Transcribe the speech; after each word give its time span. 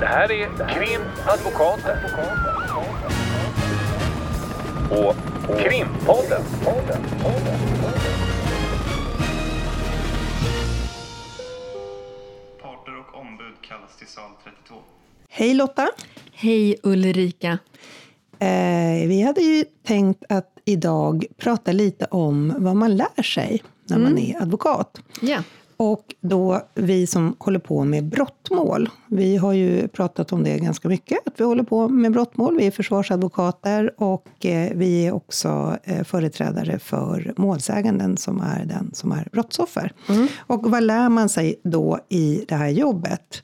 Det 0.00 0.06
här 0.06 0.32
är 0.32 0.46
Krimadvokaten. 0.68 1.98
Och 4.90 5.16
Krimpodden. 5.58 6.42
Parter 12.62 12.98
och 12.98 13.20
ombud 13.20 13.54
kallas 13.60 13.96
till 13.98 14.06
sal 14.06 14.30
32. 14.44 14.74
Hej 15.28 15.54
Lotta! 15.54 15.88
Hej 16.32 16.76
Ulrika. 16.82 17.58
Eh, 18.38 19.08
vi 19.08 19.22
hade 19.22 19.40
ju 19.40 19.64
tänkt 19.86 20.24
att 20.28 20.58
idag 20.64 21.24
prata 21.36 21.72
lite 21.72 22.04
om 22.04 22.54
vad 22.58 22.76
man 22.76 22.96
lär 22.96 23.22
sig 23.22 23.62
när 23.84 23.98
man 23.98 24.18
är 24.18 24.42
advokat. 24.42 25.00
Ja. 25.20 25.42
Och 25.76 26.14
då 26.20 26.62
vi 26.74 27.06
som 27.06 27.36
håller 27.38 27.58
på 27.58 27.84
med 27.84 28.04
brottmål. 28.04 28.90
Vi 29.06 29.36
har 29.36 29.52
ju 29.52 29.88
pratat 29.88 30.32
om 30.32 30.44
det 30.44 30.58
ganska 30.58 30.88
mycket, 30.88 31.18
att 31.26 31.40
vi 31.40 31.44
håller 31.44 31.62
på 31.62 31.88
med 31.88 32.12
brottmål. 32.12 32.56
Vi 32.56 32.66
är 32.66 32.70
försvarsadvokater 32.70 33.94
och 33.96 34.46
eh, 34.46 34.72
vi 34.74 35.06
är 35.06 35.14
också 35.14 35.76
eh, 35.84 36.04
företrädare 36.04 36.78
för 36.78 37.34
målsäganden 37.36 38.16
som 38.16 38.40
är 38.40 38.64
den 38.64 38.90
som 38.94 39.12
är 39.12 39.28
brottsoffer. 39.32 39.92
Och 40.38 40.70
vad 40.70 40.82
lär 40.82 41.08
man 41.08 41.28
sig 41.28 41.60
då 41.64 41.98
i 42.08 42.44
det 42.48 42.54
här 42.54 42.68
jobbet? 42.68 43.42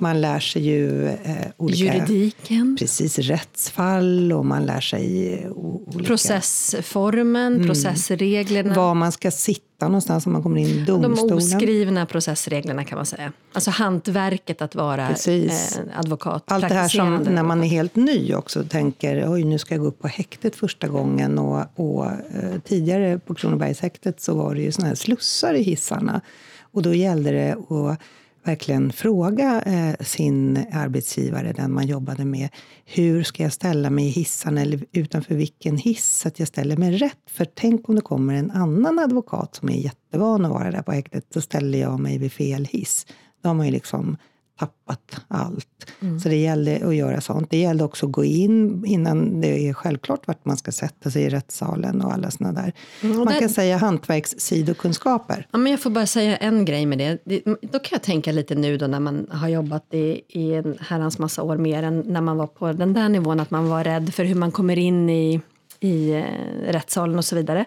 Man 0.00 0.20
lär 0.20 0.40
sig 0.40 0.62
ju 0.62 1.06
eh, 1.06 1.16
olika... 1.56 1.84
Juridiken, 1.84 2.76
Precis, 2.78 3.18
rättsfall 3.18 4.32
och 4.32 4.46
man 4.46 4.66
lär 4.66 4.80
sig 4.80 5.34
eh, 5.34 5.50
olika... 5.50 6.06
processformen, 6.06 7.66
processreglerna. 7.66 8.74
Var 8.74 8.94
man 8.94 9.12
ska 9.12 9.30
sitta 9.30 9.88
någonstans 9.88 10.26
om 10.26 10.32
man 10.32 10.42
kommer 10.42 10.60
in 10.60 10.66
i 10.66 10.84
de 10.84 11.02
domstolen. 11.02 11.36
oskrivna 11.36 12.06
processreglerna 12.06 12.84
kan 12.84 12.96
man 12.96 13.06
säga. 13.06 13.32
Alltså 13.52 13.70
hantverket 13.70 14.62
att 14.62 14.74
vara 14.74 15.08
Precis. 15.08 15.78
eh, 15.78 15.98
advokat. 15.98 16.44
Allt 16.46 16.68
det 16.68 16.74
här 16.74 16.88
som 16.88 17.16
när 17.16 17.42
man 17.42 17.64
är 17.64 17.68
helt 17.68 17.96
ny 17.96 18.34
också 18.34 18.64
tänker 18.64 19.32
oj 19.32 19.44
nu 19.44 19.58
ska 19.58 19.74
jag 19.74 19.82
gå 19.82 19.88
upp 19.88 20.00
på 20.00 20.08
häktet 20.08 20.56
första 20.56 20.88
gången. 20.88 21.38
Och, 21.38 21.64
och 21.74 22.06
eh, 22.06 22.60
tidigare 22.64 23.18
på 23.18 23.34
Kronobergshäktet 23.34 24.20
så 24.20 24.34
var 24.34 24.54
det 24.54 24.60
ju 24.62 24.72
såna 24.72 24.88
här 24.88 24.94
slussar 24.94 25.54
i 25.54 25.62
hissarna. 25.62 26.20
Och 26.72 26.82
då 26.82 26.94
gällde 26.94 27.30
det 27.30 27.52
att 27.52 28.00
verkligen 28.44 28.92
fråga 28.92 29.62
eh, 29.62 30.04
sin 30.04 30.64
arbetsgivare, 30.72 31.52
den 31.52 31.72
man 31.72 31.86
jobbade 31.86 32.24
med, 32.24 32.48
hur 32.84 33.22
ska 33.22 33.42
jag 33.42 33.52
ställa 33.52 33.90
mig 33.90 34.06
i 34.06 34.10
hissen 34.10 34.58
eller 34.58 34.84
utanför 34.92 35.34
vilken 35.34 35.76
hiss 35.76 36.18
så 36.18 36.28
att 36.28 36.38
jag 36.38 36.48
ställer 36.48 36.76
mig 36.76 36.96
rätt? 36.96 37.30
För 37.30 37.44
tänk 37.44 37.88
om 37.88 37.94
det 37.94 38.00
kommer 38.00 38.34
en 38.34 38.50
annan 38.50 38.98
advokat 38.98 39.54
som 39.54 39.68
är 39.68 39.76
jättevan 39.76 40.44
att 40.44 40.50
vara 40.50 40.70
där 40.70 40.82
på 40.82 40.92
häktet, 40.92 41.26
så 41.34 41.40
ställer 41.40 41.78
jag 41.78 42.00
mig 42.00 42.18
vid 42.18 42.32
fel 42.32 42.64
hiss. 42.64 43.06
Då 43.42 43.48
har 43.48 43.54
man 43.54 43.66
ju 43.66 43.72
liksom 43.72 44.16
tappat 44.60 45.20
allt. 45.28 45.66
Så 46.22 46.28
det 46.28 46.36
gällde 46.36 46.86
att 46.86 46.94
göra 46.94 47.20
sånt. 47.20 47.50
Det 47.50 47.56
gällde 47.56 47.84
också 47.84 48.06
att 48.06 48.12
gå 48.12 48.24
in 48.24 48.84
innan 48.86 49.40
det 49.40 49.68
är 49.68 49.72
självklart 49.72 50.26
vart 50.26 50.44
man 50.44 50.56
ska 50.56 50.72
sätta 50.72 51.10
sig 51.10 51.22
i 51.22 51.28
rättssalen 51.28 52.00
och 52.02 52.12
alla 52.12 52.30
såna 52.30 52.52
där. 52.52 52.72
Mm, 53.02 53.16
man 53.16 53.26
där- 53.26 53.40
kan 53.40 53.48
säga 53.48 53.76
hantverkssidokunskaper. 53.76 55.46
Ja, 55.50 55.58
men 55.58 55.72
jag 55.72 55.80
får 55.80 55.90
bara 55.90 56.06
säga 56.06 56.36
en 56.36 56.64
grej 56.64 56.86
med 56.86 56.98
det. 56.98 57.18
det. 57.24 57.42
Då 57.44 57.78
kan 57.78 57.90
jag 57.90 58.02
tänka 58.02 58.32
lite 58.32 58.54
nu 58.54 58.76
då 58.76 58.86
när 58.86 59.00
man 59.00 59.26
har 59.30 59.48
jobbat 59.48 59.94
i, 59.94 60.20
i 60.28 60.54
en 60.54 60.76
herrans 60.80 61.18
massa 61.18 61.42
år 61.42 61.56
mer 61.56 61.82
än 61.82 62.00
när 62.00 62.20
man 62.20 62.36
var 62.36 62.46
på 62.46 62.72
den 62.72 62.92
där 62.92 63.08
nivån, 63.08 63.40
att 63.40 63.50
man 63.50 63.68
var 63.68 63.84
rädd 63.84 64.14
för 64.14 64.24
hur 64.24 64.34
man 64.34 64.52
kommer 64.52 64.78
in 64.78 65.10
i, 65.10 65.40
i 65.80 66.10
eh, 66.10 66.24
rättssalen 66.72 67.18
och 67.18 67.24
så 67.24 67.36
vidare. 67.36 67.64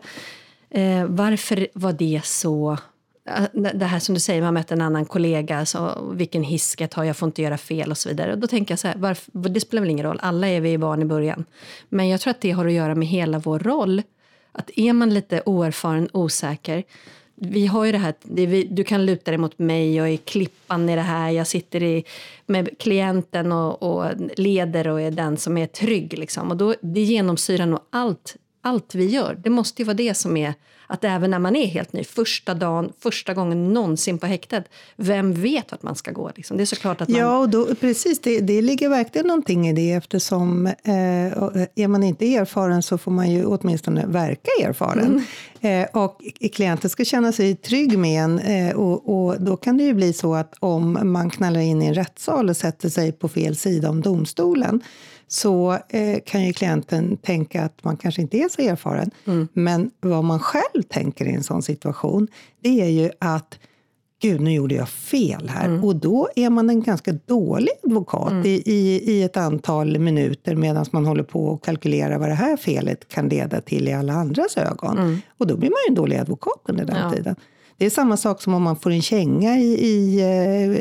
Eh, 0.69 1.05
varför 1.05 1.67
var 1.73 1.93
det 1.93 2.21
så... 2.23 2.77
Äh, 3.29 3.71
det 3.73 3.85
här 3.85 3.99
som 3.99 4.13
du 4.15 4.19
säger, 4.19 4.41
man 4.41 4.53
möter 4.53 4.75
en 4.75 4.81
annan 4.81 5.05
kollega, 5.05 5.65
så 5.65 6.11
vilken 6.13 6.43
hiss 6.43 6.69
ska 6.69 6.83
jag 6.83 6.91
ta, 6.91 7.05
jag 7.05 7.17
får 7.17 7.27
inte 7.27 7.41
göra 7.41 7.57
fel 7.57 7.91
och 7.91 7.97
så 7.97 8.09
vidare. 8.09 8.33
Och 8.33 8.39
då 8.39 8.47
tänker 8.47 8.71
jag 8.71 8.79
så 8.79 8.87
här, 8.87 8.95
varför, 8.97 9.49
det 9.49 9.59
spelar 9.59 9.81
väl 9.81 9.89
ingen 9.89 10.05
roll, 10.05 10.19
alla 10.21 10.47
är 10.47 10.61
vi 10.61 10.77
barn 10.77 11.01
i 11.01 11.05
början. 11.05 11.45
Men 11.89 12.09
jag 12.09 12.21
tror 12.21 12.31
att 12.31 12.41
det 12.41 12.51
har 12.51 12.65
att 12.65 12.73
göra 12.73 12.95
med 12.95 13.07
hela 13.07 13.39
vår 13.39 13.59
roll. 13.59 14.01
Att 14.51 14.71
är 14.75 14.93
man 14.93 15.13
lite 15.13 15.41
oerfaren, 15.45 16.09
osäker, 16.13 16.83
vi 17.35 17.65
har 17.67 17.85
ju 17.85 17.91
det 17.91 17.97
här, 17.97 18.13
det 18.21 18.45
vi, 18.45 18.63
du 18.63 18.83
kan 18.83 19.05
luta 19.05 19.31
dig 19.31 19.37
mot 19.37 19.59
mig, 19.59 19.95
jag 19.95 20.09
är 20.09 20.17
klippan 20.17 20.89
i 20.89 20.95
det 20.95 21.01
här, 21.01 21.29
jag 21.29 21.47
sitter 21.47 21.83
i, 21.83 22.03
med 22.45 22.79
klienten 22.79 23.51
och, 23.51 23.83
och 23.83 24.11
leder 24.37 24.87
och 24.87 25.01
är 25.01 25.11
den 25.11 25.37
som 25.37 25.57
är 25.57 25.67
trygg. 25.67 26.17
Liksom. 26.17 26.51
Och 26.51 26.57
då, 26.57 26.75
det 26.81 27.01
genomsyrar 27.01 27.65
nog 27.65 27.79
allt, 27.89 28.35
allt 28.63 28.95
vi 28.95 29.05
gör. 29.05 29.39
Det 29.43 29.49
måste 29.49 29.81
ju 29.81 29.85
vara 29.85 29.97
det 29.97 30.13
som 30.13 30.37
är, 30.37 30.53
att 30.87 31.03
även 31.03 31.31
när 31.31 31.39
man 31.39 31.55
är 31.55 31.65
helt 31.65 31.93
ny, 31.93 32.03
första 32.03 32.53
dagen, 32.53 32.93
första 32.99 33.33
gången 33.33 33.73
någonsin 33.73 34.17
på 34.17 34.25
häktet, 34.25 34.65
vem 34.95 35.33
vet 35.33 35.71
vart 35.71 35.83
man 35.83 35.95
ska 35.95 36.11
gå? 36.11 36.31
Liksom. 36.35 36.57
Det 36.57 36.63
är 36.63 36.65
såklart 36.65 37.01
att 37.01 37.09
man... 37.09 37.19
Ja, 37.19 37.37
och 37.37 37.49
då, 37.49 37.75
precis. 37.75 38.19
Det, 38.19 38.39
det 38.39 38.61
ligger 38.61 38.89
verkligen 38.89 39.27
någonting 39.27 39.67
i 39.67 39.73
det 39.73 39.91
eftersom 39.91 40.67
eh, 40.67 40.73
är 41.75 41.87
man 41.87 42.03
inte 42.03 42.35
erfaren 42.35 42.83
så 42.83 42.97
får 42.97 43.11
man 43.11 43.31
ju 43.31 43.45
åtminstone 43.45 44.05
verka 44.05 44.51
erfaren. 44.61 45.25
Eh, 45.61 45.87
och 45.93 46.21
klienten 46.53 46.89
ska 46.89 47.05
känna 47.05 47.31
sig 47.31 47.55
trygg 47.55 47.97
med 47.97 48.23
en 48.23 48.39
eh, 48.39 48.75
och, 48.75 49.09
och 49.09 49.41
då 49.41 49.57
kan 49.57 49.77
det 49.77 49.83
ju 49.83 49.93
bli 49.93 50.13
så 50.13 50.35
att 50.35 50.53
om 50.59 50.99
man 51.03 51.29
knallar 51.29 51.59
in 51.59 51.81
i 51.81 51.85
en 51.85 51.93
rättssal 51.93 52.49
och 52.49 52.57
sätter 52.57 52.89
sig 52.89 53.11
på 53.11 53.27
fel 53.29 53.55
sida 53.55 53.89
om 53.89 54.01
domstolen 54.01 54.81
så 55.33 55.77
eh, 55.89 56.19
kan 56.25 56.43
ju 56.45 56.53
klienten 56.53 57.17
tänka 57.17 57.63
att 57.63 57.83
man 57.83 57.97
kanske 57.97 58.21
inte 58.21 58.37
är 58.37 58.49
så 58.49 58.61
erfaren. 58.61 59.11
Men 59.53 59.91
vad 60.01 60.23
man 60.23 60.39
själv 60.39 60.81
tänker 60.89 61.25
i 61.25 61.33
en 61.33 61.43
sån 61.43 61.61
situation, 61.61 62.27
det 62.61 62.81
är 62.81 62.89
ju 62.89 63.09
att 63.19 63.59
gud, 64.21 64.41
nu 64.41 64.53
gjorde 64.53 64.75
jag 64.75 64.89
fel 64.89 65.49
här. 65.49 65.85
Och 65.85 65.95
då 65.95 66.29
är 66.35 66.49
man 66.49 66.69
en 66.69 66.81
ganska 66.83 67.11
dålig 67.25 67.69
advokat 67.83 68.45
i, 68.45 68.71
i, 68.73 69.11
i 69.11 69.23
ett 69.23 69.37
antal 69.37 69.99
minuter 69.99 70.55
medan 70.55 70.85
man 70.91 71.05
håller 71.05 71.23
på 71.23 71.45
och 71.45 71.63
kalkylerar 71.63 72.17
vad 72.17 72.29
det 72.29 72.33
här 72.35 72.57
felet 72.57 73.07
kan 73.07 73.29
leda 73.29 73.61
till 73.61 73.87
i 73.87 73.93
alla 73.93 74.13
andras 74.13 74.57
ögon. 74.57 75.21
Och 75.37 75.47
då 75.47 75.57
blir 75.57 75.69
man 75.69 75.77
ju 75.87 75.89
en 75.89 75.95
dålig 75.95 76.17
advokat 76.17 76.61
under 76.63 76.85
den 76.85 76.97
Ja. 76.97 77.11
tiden. 77.11 77.35
Det 77.83 77.87
är 77.87 77.91
samma 77.91 78.17
sak 78.17 78.41
som 78.41 78.53
om 78.53 78.63
man 78.63 78.75
får 78.75 78.91
en 78.91 79.01
känga 79.01 79.57
i, 79.57 79.85
i, 79.85 80.21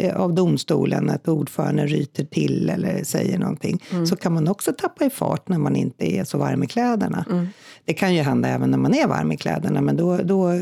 eh, 0.08 0.20
av 0.20 0.34
domstolen, 0.34 1.10
att 1.10 1.28
ordföranden 1.28 1.88
ryter 1.88 2.24
till 2.24 2.70
eller 2.70 3.04
säger 3.04 3.38
någonting. 3.38 3.82
Så 4.08 4.16
kan 4.16 4.32
man 4.32 4.48
också 4.48 4.72
tappa 4.72 5.04
i 5.04 5.10
fart 5.10 5.48
när 5.48 5.58
man 5.58 5.76
inte 5.76 6.16
är 6.16 6.24
så 6.24 6.38
varm 6.38 6.62
i 6.62 6.66
kläderna. 6.66 7.24
Det 7.84 7.94
kan 7.94 8.14
ju 8.14 8.22
hända 8.22 8.48
även 8.48 8.70
när 8.70 8.78
man 8.78 8.94
är 8.94 9.06
varm 9.06 9.32
i 9.32 9.36
kläderna, 9.36 9.80
men 9.80 9.96
då, 9.96 10.16
då 10.16 10.50
eh, 10.50 10.58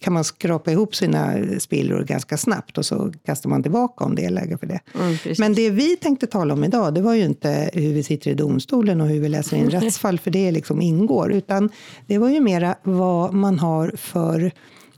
kan 0.00 0.12
man 0.12 0.24
skrapa 0.24 0.70
ihop 0.72 0.94
sina 0.94 1.34
spillror 1.58 2.04
ganska 2.04 2.36
snabbt 2.36 2.78
och 2.78 2.86
så 2.86 3.12
kastar 3.26 3.50
man 3.50 3.62
tillbaka 3.62 4.04
om 4.04 4.14
det 4.14 4.24
är 4.24 4.30
läge 4.30 4.58
för 4.58 4.66
det. 4.66 4.80
Mm, 4.94 5.16
men 5.38 5.54
det 5.54 5.70
vi 5.70 5.96
tänkte 5.96 6.26
tala 6.26 6.54
om 6.54 6.64
idag, 6.64 6.94
det 6.94 7.00
var 7.00 7.14
ju 7.14 7.24
inte 7.24 7.70
hur 7.72 7.92
vi 7.92 8.02
sitter 8.02 8.30
i 8.30 8.34
domstolen 8.34 9.00
och 9.00 9.08
hur 9.08 9.20
vi 9.20 9.28
läser 9.28 9.56
in 9.56 9.70
rättsfall, 9.80 10.18
för 10.18 10.30
det 10.30 10.50
liksom 10.50 10.80
ingår, 10.80 11.32
utan 11.32 11.70
det 12.06 12.18
var 12.18 12.28
ju 12.28 12.40
mera 12.40 12.74
vad 12.82 13.34
man 13.34 13.58
har 13.58 13.92
för 13.96 14.52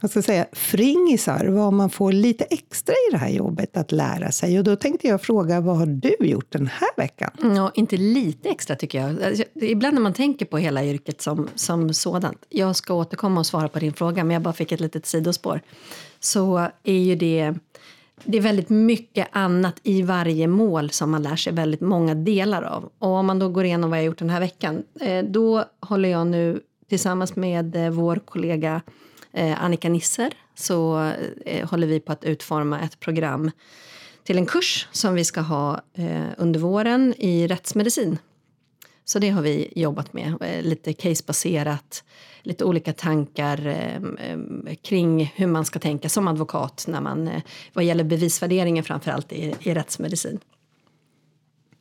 vad 0.04 0.10
ska 0.10 0.18
jag 0.18 0.24
säga, 0.24 0.46
fringisar, 0.52 1.46
vad 1.46 1.72
man 1.72 1.90
får 1.90 2.12
lite 2.12 2.44
extra 2.44 2.94
i 3.08 3.12
det 3.12 3.18
här 3.18 3.28
jobbet 3.28 3.76
att 3.76 3.92
lära 3.92 4.32
sig. 4.32 4.58
Och 4.58 4.64
då 4.64 4.76
tänkte 4.76 5.08
jag 5.08 5.22
fråga, 5.22 5.60
vad 5.60 5.76
har 5.76 5.86
du 5.86 6.16
gjort 6.20 6.52
den 6.52 6.66
här 6.66 6.88
veckan? 6.96 7.30
Ja, 7.56 7.70
inte 7.74 7.96
lite 7.96 8.48
extra 8.48 8.76
tycker 8.76 9.00
jag. 9.00 9.22
Alltså, 9.22 9.44
ibland 9.54 9.94
när 9.94 10.00
man 10.00 10.12
tänker 10.12 10.46
på 10.46 10.58
hela 10.58 10.84
yrket 10.84 11.20
som, 11.20 11.48
som 11.54 11.94
sådant. 11.94 12.38
Jag 12.48 12.76
ska 12.76 12.94
återkomma 12.94 13.40
och 13.40 13.46
svara 13.46 13.68
på 13.68 13.78
din 13.78 13.92
fråga, 13.92 14.24
men 14.24 14.34
jag 14.34 14.42
bara 14.42 14.54
fick 14.54 14.72
ett 14.72 14.80
litet 14.80 15.06
sidospår. 15.06 15.60
Så 16.20 16.68
är 16.82 16.98
ju 16.98 17.16
det... 17.16 17.54
Det 18.24 18.38
är 18.38 18.42
väldigt 18.42 18.68
mycket 18.68 19.28
annat 19.32 19.74
i 19.82 20.02
varje 20.02 20.46
mål 20.46 20.90
som 20.90 21.10
man 21.10 21.22
lär 21.22 21.36
sig 21.36 21.52
väldigt 21.52 21.80
många 21.80 22.14
delar 22.14 22.62
av. 22.62 22.90
Och 22.98 23.08
om 23.08 23.26
man 23.26 23.38
då 23.38 23.48
går 23.48 23.64
igenom 23.64 23.90
vad 23.90 23.98
jag 23.98 24.06
gjort 24.06 24.18
den 24.18 24.30
här 24.30 24.40
veckan, 24.40 24.82
eh, 25.00 25.24
då 25.24 25.64
håller 25.80 26.08
jag 26.08 26.26
nu 26.26 26.60
tillsammans 26.88 27.36
med 27.36 27.76
eh, 27.76 27.90
vår 27.90 28.16
kollega 28.16 28.80
Eh, 29.34 29.64
Annika 29.64 29.88
Nisser 29.88 30.34
så 30.54 31.12
eh, 31.46 31.68
håller 31.68 31.86
vi 31.86 32.00
på 32.00 32.12
att 32.12 32.24
utforma 32.24 32.80
ett 32.80 33.00
program 33.00 33.50
till 34.24 34.38
en 34.38 34.46
kurs 34.46 34.88
som 34.92 35.14
vi 35.14 35.24
ska 35.24 35.40
ha 35.40 35.80
eh, 35.94 36.26
under 36.38 36.60
våren 36.60 37.14
i 37.18 37.46
rättsmedicin. 37.46 38.18
Så 39.04 39.18
det 39.18 39.30
har 39.30 39.42
vi 39.42 39.72
jobbat 39.76 40.12
med, 40.12 40.36
lite 40.62 40.92
casebaserat, 40.92 42.04
lite 42.42 42.64
olika 42.64 42.92
tankar 42.92 43.66
ehm, 43.66 44.16
ehm, 44.20 44.68
kring 44.82 45.32
hur 45.36 45.46
man 45.46 45.64
ska 45.64 45.78
tänka 45.78 46.08
som 46.08 46.28
advokat 46.28 46.84
när 46.88 47.00
man, 47.00 47.30
vad 47.72 47.84
gäller 47.84 48.04
bevisvärderingen 48.04 48.84
framför 48.84 49.10
allt 49.10 49.32
i, 49.32 49.54
i 49.60 49.74
rättsmedicin. 49.74 50.38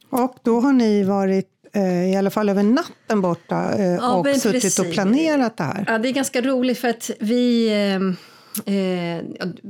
Och 0.10 0.36
då 0.44 0.60
har 0.60 0.74
ni 0.74 1.04
varit 1.04 1.53
i 1.82 2.16
alla 2.16 2.30
fall 2.30 2.50
över 2.50 2.64
natten 2.64 3.22
borta 3.22 3.74
eh, 3.74 3.86
Ja, 3.86 4.14
och 4.14 4.28
suttit 4.28 4.52
precis. 4.52 4.80
och 4.80 4.92
planerat 4.92 5.58
det 5.58 5.64
här. 5.64 5.86
Ja, 5.88 5.98
det 5.98 6.10
är 6.10 6.14
ganska 6.14 6.42
roligt 6.42 6.80
för 6.80 6.88
att 6.88 7.12
vi... 7.20 7.68
Eh, 7.68 8.76
eh, 8.76 9.24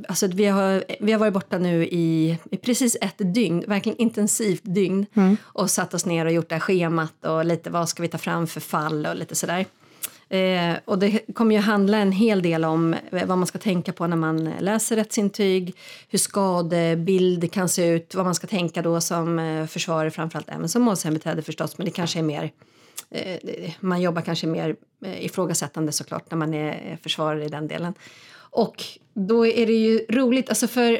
alltså 0.08 0.28
vi, 0.28 0.46
har, 0.46 0.84
vi 1.00 1.12
har 1.12 1.20
varit 1.20 1.34
borta 1.34 1.58
nu 1.58 1.86
i, 1.86 2.38
i 2.52 2.58
precis 2.58 2.98
ett 3.02 3.34
dygn, 3.34 3.64
verkligen 3.68 3.98
intensivt 3.98 4.64
dygn 4.64 5.06
och 5.42 5.70
satt 5.70 5.94
oss 5.94 6.06
ner 6.06 6.26
och 6.26 6.32
gjort 6.32 6.50
det 6.50 6.56
här 6.56 6.60
schemat 6.60 7.26
och 7.26 7.46
lite 7.46 7.70
vad 7.70 7.90
ska 7.90 8.02
vi 8.02 8.08
ta 8.08 8.18
fram 8.18 8.48
för 8.48 8.60
fall 8.60 9.06
och 9.06 9.16
lite 9.16 9.36
sådär. 9.36 9.66
Eh, 10.34 10.76
och 10.86 11.00
det 11.00 11.20
kommer 11.34 11.56
ju 11.56 11.62
handla 11.62 11.98
en 11.98 12.12
hel 12.12 12.42
del 12.42 12.66
om 12.66 12.94
eh, 12.94 13.26
vad 13.28 13.38
man 13.38 13.48
ska 13.48 13.58
tänka 13.58 13.94
på 13.94 14.08
när 14.08 14.18
man 14.18 14.44
läser 14.60 14.96
rättsintyg, 14.96 15.76
hur 16.10 16.20
skadebild 16.20 17.52
kan 17.52 17.70
se 17.70 17.88
ut, 17.88 18.16
vad 18.16 18.26
man 18.26 18.36
ska 18.36 18.48
tänka 18.48 18.82
då 18.82 19.02
som 19.02 19.40
eh, 19.40 19.66
försvarare, 19.66 20.12
framförallt 20.12 20.50
även 20.50 20.70
som 20.70 20.82
målsägandebiträde 20.82 21.42
förstås, 21.42 21.78
men 21.78 21.86
det 21.86 21.92
kanske 21.92 22.20
är 22.20 22.24
mer 22.24 22.52
eh, 23.10 23.72
man 23.80 24.02
jobbar 24.02 24.22
kanske 24.22 24.48
mer 24.48 24.76
eh, 25.06 25.26
ifrågasättande 25.26 25.92
såklart 25.92 26.32
när 26.32 26.38
man 26.38 26.54
är 26.54 26.98
försvarare 27.04 27.46
i 27.46 27.50
den 27.50 27.68
delen. 27.68 27.94
Och 28.36 28.84
då 29.14 29.48
är 29.48 29.66
det 29.66 29.74
ju 29.74 30.06
roligt, 30.10 30.50
alltså 30.50 30.68
för 30.68 31.00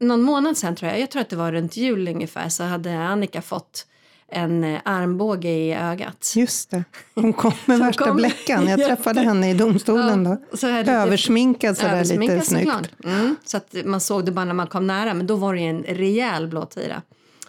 någon 0.00 0.22
månad 0.22 0.56
sen 0.56 0.76
tror 0.76 0.90
jag, 0.90 1.00
jag 1.00 1.10
tror 1.10 1.22
att 1.22 1.30
det 1.30 1.36
var 1.36 1.52
runt 1.52 1.76
jul 1.76 2.08
ungefär, 2.08 2.48
så 2.48 2.62
hade 2.62 2.98
Annika 2.98 3.42
fått 3.42 3.86
en 4.32 4.64
eh, 4.64 4.80
armbåge 4.84 5.48
i 5.48 5.74
ögat. 5.74 6.32
Just 6.36 6.70
det. 6.70 6.84
Hon 7.14 7.32
kom 7.32 7.52
med 7.66 7.78
värsta 7.86 8.04
kom- 8.04 8.16
bläckan. 8.16 8.66
Jag 8.68 8.80
träffade 8.86 9.20
henne 9.20 9.50
i 9.50 9.54
domstolen 9.54 10.24
Ja, 10.24 10.36
då. 10.50 10.56
så 10.56 10.66
här 10.66 10.88
Översminkad 10.88 11.76
sådär 11.76 11.92
Översminkad 11.94 12.34
lite 12.36 12.46
snyggt. 12.46 12.90
Mm, 13.04 13.36
så 13.44 13.56
att 13.56 13.74
man 13.84 14.00
såg 14.00 14.24
det 14.24 14.32
bara 14.32 14.44
när 14.44 14.54
man 14.54 14.66
kom 14.66 14.86
nära, 14.86 15.14
men 15.14 15.26
då 15.26 15.36
var 15.36 15.54
det 15.54 15.60
ju 15.60 15.66
en 15.68 15.82
rejäl 15.82 16.48
blåtira. 16.48 17.02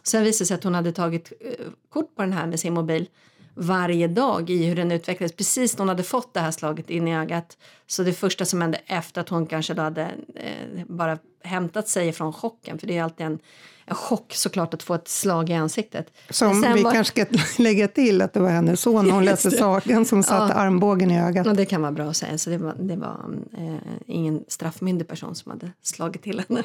Sen 0.03 0.23
visade 0.23 0.43
det 0.43 0.47
sig 0.47 0.55
att 0.55 0.63
hon 0.63 0.75
hade 0.75 0.91
tagit 0.91 1.33
eh, 1.41 1.51
kort 1.93 2.15
på 2.15 2.21
den 2.21 2.33
här 2.33 2.47
med 2.47 2.59
sin 2.59 2.73
mobil 2.73 3.09
varje 3.55 4.07
dag 4.07 4.49
i 4.49 4.65
hur 4.65 4.75
den 4.75 4.91
utvecklades. 4.91 5.35
Precis 5.35 5.73
när 5.73 5.79
hon 5.79 5.89
hade 5.89 6.03
fått 6.03 6.33
det 6.33 6.39
här 6.39 6.51
slaget 6.51 6.89
in 6.89 7.07
i 7.07 7.15
ögat. 7.17 7.57
Så 7.87 8.03
det 8.03 8.13
första 8.13 8.45
som 8.45 8.61
hände 8.61 8.79
efter 8.85 9.21
att 9.21 9.29
hon 9.29 9.47
kanske 9.47 9.73
då 9.73 9.81
hade 9.81 10.01
eh, 10.35 10.85
bara 10.87 11.17
hämtat 11.43 11.87
sig 11.87 12.11
från 12.11 12.33
chocken, 12.33 12.79
för 12.79 12.87
det 12.87 12.97
är 12.97 13.03
alltid 13.03 13.25
en, 13.25 13.39
en 13.85 13.95
chock 13.95 14.33
såklart 14.33 14.73
att 14.73 14.83
få 14.83 14.93
ett 14.93 15.07
slag 15.07 15.49
i 15.49 15.53
ansiktet. 15.53 16.07
Som 16.29 16.61
vi 16.75 16.83
var- 16.83 16.91
kanske 16.91 17.25
ska 17.27 17.37
lägga 17.63 17.87
till 17.87 18.21
att 18.21 18.33
det 18.33 18.39
var 18.39 18.49
hennes 18.49 18.81
son 18.81 19.11
hon 19.11 19.25
läste 19.25 19.51
sagan 19.51 20.05
som 20.05 20.23
satte 20.23 20.53
armbågen 20.53 21.11
i 21.11 21.21
ögat. 21.21 21.45
Ja, 21.45 21.53
det 21.53 21.65
kan 21.65 21.81
vara 21.81 21.91
bra 21.91 22.05
att 22.05 22.17
säga. 22.17 22.37
Så 22.37 22.49
det 22.49 22.57
var, 22.57 22.75
det 22.79 22.95
var 22.95 23.19
eh, 23.57 23.75
ingen 24.07 24.43
straffmyndig 24.47 25.07
person 25.07 25.35
som 25.35 25.51
hade 25.51 25.71
slagit 25.83 26.23
till 26.23 26.43
henne. 26.47 26.63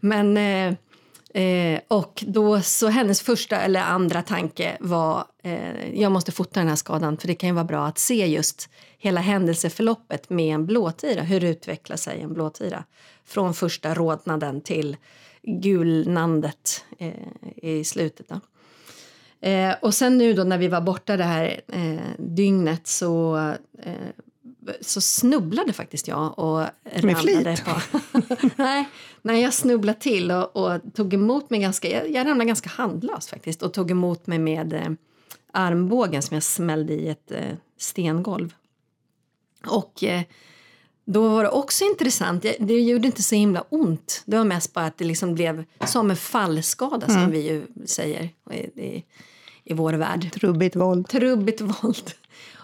Men, 0.00 0.36
eh, 0.36 1.42
eh, 1.42 1.80
och 1.88 2.24
då 2.26 2.60
så 2.60 2.88
hennes 2.88 3.20
första 3.20 3.60
eller 3.60 3.80
andra 3.80 4.22
tanke 4.22 4.76
var 4.80 5.24
eh, 5.42 6.00
jag 6.00 6.12
måste 6.12 6.32
fota 6.32 6.60
den 6.60 6.68
här 6.68 6.76
skadan 6.76 7.16
för 7.16 7.28
det 7.28 7.34
kan 7.34 7.48
ju 7.48 7.54
vara 7.54 7.64
bra 7.64 7.86
att 7.86 7.98
se 7.98 8.26
just 8.26 8.68
hela 8.98 9.20
händelseförloppet 9.20 10.30
med 10.30 10.54
en 10.54 10.66
blåtira. 10.66 11.22
Hur 11.22 11.44
utvecklar 11.44 11.96
sig 11.96 12.20
en 12.20 12.34
blåtira? 12.34 12.84
Från 13.26 13.54
första 13.54 13.94
rodnaden 13.94 14.60
till 14.60 14.96
gulnandet 15.42 16.84
eh, 16.98 17.12
i 17.62 17.84
slutet. 17.84 18.28
Då. 18.28 18.40
Eh, 19.48 19.74
och 19.82 19.94
sen 19.94 20.18
nu 20.18 20.32
då 20.32 20.44
när 20.44 20.58
vi 20.58 20.68
var 20.68 20.80
borta 20.80 21.16
det 21.16 21.24
här 21.24 21.60
eh, 21.68 22.00
dygnet 22.18 22.86
så, 22.86 23.36
eh, 23.82 23.94
så 24.80 25.00
snubblade 25.00 25.72
faktiskt 25.72 26.08
jag 26.08 26.38
och 26.38 26.58
Med 26.58 27.04
ramlade 27.04 27.56
flit? 27.56 27.64
på... 27.64 28.00
nej, 28.56 28.88
nej, 29.22 29.42
jag 29.42 29.54
snubblade 29.54 29.98
till 29.98 30.30
och, 30.30 30.56
och 30.56 30.80
tog 30.94 31.14
emot 31.14 31.50
mig 31.50 31.60
ganska... 31.60 31.88
Jag, 31.88 32.10
jag 32.10 32.26
ramlade 32.26 32.48
ganska 32.48 32.70
handlöst 32.70 33.30
faktiskt 33.30 33.62
och 33.62 33.72
tog 33.72 33.90
emot 33.90 34.26
mig 34.26 34.38
med 34.38 34.72
eh, 34.72 34.90
armbågen 35.52 36.22
som 36.22 36.34
jag 36.34 36.42
smällde 36.42 36.92
i 36.92 37.08
ett 37.08 37.30
eh, 37.30 37.56
stengolv. 37.78 38.54
Och 39.66 40.04
då 41.12 41.28
var 41.28 41.42
det 41.44 41.50
också 41.50 41.84
intressant. 41.84 42.42
Det- 42.42 42.80
gjorde 42.80 43.06
inte 43.06 43.22
så 43.22 43.34
himla 43.34 43.64
ont. 43.68 44.22
Det 44.24 44.36
var 44.36 44.44
mest 44.44 44.72
bara 44.72 44.84
att 44.86 44.98
det 44.98 45.04
liksom 45.04 45.34
blev 45.34 45.64
som 45.86 46.10
en 46.10 46.16
fallskada 46.16 47.06
som 47.08 47.30
vi 47.30 47.48
ju 47.48 47.66
säger 47.86 48.28
i, 48.52 49.04
i, 49.64 49.74
vår 49.74 49.92
värld. 49.92 50.32
Trubbigt 50.32 50.76
våld. 50.76 51.08
Trubbigt 51.08 51.60
våld. 51.60 52.10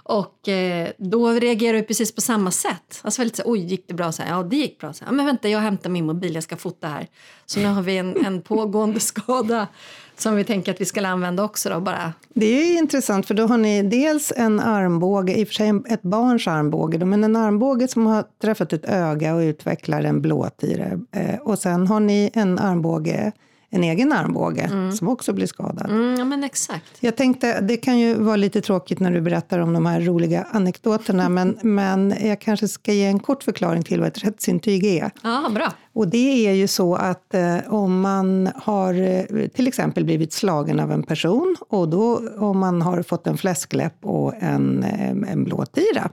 Och 0.09 0.49
eh, 0.49 0.89
då 0.99 1.31
reagerade 1.31 1.79
jag 1.79 1.87
precis 1.89 2.15
på 2.15 2.21
samma 2.21 2.51
sätt. 2.51 3.01
Alltså 3.03 3.21
väldigt 3.21 3.37
så 3.37 3.43
oj 3.47 3.59
gick 3.61 3.89
det 3.89 3.95
bra? 3.95 4.13
Så 4.13 4.23
här, 4.23 4.31
ja 4.31 4.43
det 4.43 4.57
gick 4.57 4.79
bra. 4.81 4.93
Så 4.93 5.05
här, 5.05 5.13
men 5.13 5.27
vänta 5.27 5.49
jag 5.49 5.61
hämtar 5.61 5.91
min 5.91 6.07
mobil, 6.07 6.35
jag 6.35 6.45
ska 6.45 6.57
fota 6.57 6.89
här. 6.89 7.07
Så 7.47 7.61
nu 7.61 7.67
har 7.67 7.83
vi 7.83 7.97
en, 7.99 8.27
en 8.27 8.43
pågående 8.43 9.01
skada 9.13 9.69
som 10.21 10.37
vi 10.37 10.45
tänker 10.45 10.73
att 10.73 10.81
vi 10.81 10.85
ska 10.85 11.07
använda 11.07 11.45
också 11.45 11.69
då 11.69 11.81
bara. 11.81 12.13
Det 12.35 12.47
är 12.47 12.79
intressant 12.79 13.27
för 13.27 13.35
då 13.35 13.47
har 13.47 13.59
ni 13.59 13.83
dels 13.83 14.33
en 14.37 14.61
armbåge, 14.61 15.35
i 15.35 15.45
och 15.45 15.49
för 15.49 15.55
sig 15.55 15.73
ett 15.89 16.03
barns 16.03 16.47
armbåge, 16.49 17.05
men 17.05 17.25
en 17.25 17.37
armbåge 17.37 17.89
som 17.89 18.07
har 18.07 18.25
träffat 18.43 18.73
ett 18.73 18.85
öga 18.85 19.35
och 19.35 19.41
utvecklar 19.41 20.03
en 20.03 20.23
blåtira. 20.23 20.87
Eh, 21.13 21.41
och 21.41 21.59
sen 21.59 21.87
har 21.87 22.01
ni 22.01 22.31
en 22.35 22.59
armbåge, 22.59 23.33
en 23.71 23.85
egen 23.85 24.13
armbåge 24.13 24.71
som 24.99 25.09
också 25.09 25.33
blir 25.33 25.47
skadad. 25.47 25.91
Mm, 25.91 26.19
ja 26.19 26.25
men 26.25 26.45
exakt. 26.45 26.97
Jag 27.01 27.17
tänkte, 27.17 27.61
det 27.61 27.77
kan 27.77 27.99
ju 27.99 28.15
vara 28.15 28.37
lite 28.37 28.61
tråkigt 28.61 29.01
när 29.01 29.13
du 29.13 29.21
berättar 29.21 29.59
om 29.59 29.73
de 29.73 29.87
här 29.87 30.01
roliga 30.01 30.47
anekdoterna, 30.51 31.29
men, 31.29 31.59
men 31.63 32.15
jag 32.21 32.41
kanske 32.41 32.69
ska 32.69 32.93
ge 32.93 33.07
en 33.07 33.19
kort 33.19 33.43
förklaring 33.43 33.83
till 33.83 34.01
vad 34.01 34.09
ett 34.09 34.25
rättsintyg 34.25 34.85
är. 34.85 35.11
Ja 35.23 35.51
bra. 35.55 35.73
Och 35.97 36.09
det 36.09 36.47
är 36.49 36.53
ju 36.53 36.67
så 36.67 36.95
att 36.95 37.35
eh, 37.35 37.59
om 37.69 38.01
man 38.01 38.51
har 38.55 38.95
eh, 38.95 39.47
till 39.49 39.69
exempel 39.69 40.05
blivit 40.05 40.33
slagen 40.33 40.81
av 40.81 40.93
en 40.93 41.03
person 41.03 41.57
och 41.69 41.89
då 41.89 42.23
om 42.39 42.59
man 42.59 42.83
har 42.83 43.03
fått 43.03 43.27
en 43.27 43.39
fläskläpp 43.39 43.95
och 44.03 44.35
en, 44.41 44.83
eh, 44.83 45.11
en 45.11 45.45
blåtira, 45.45 46.11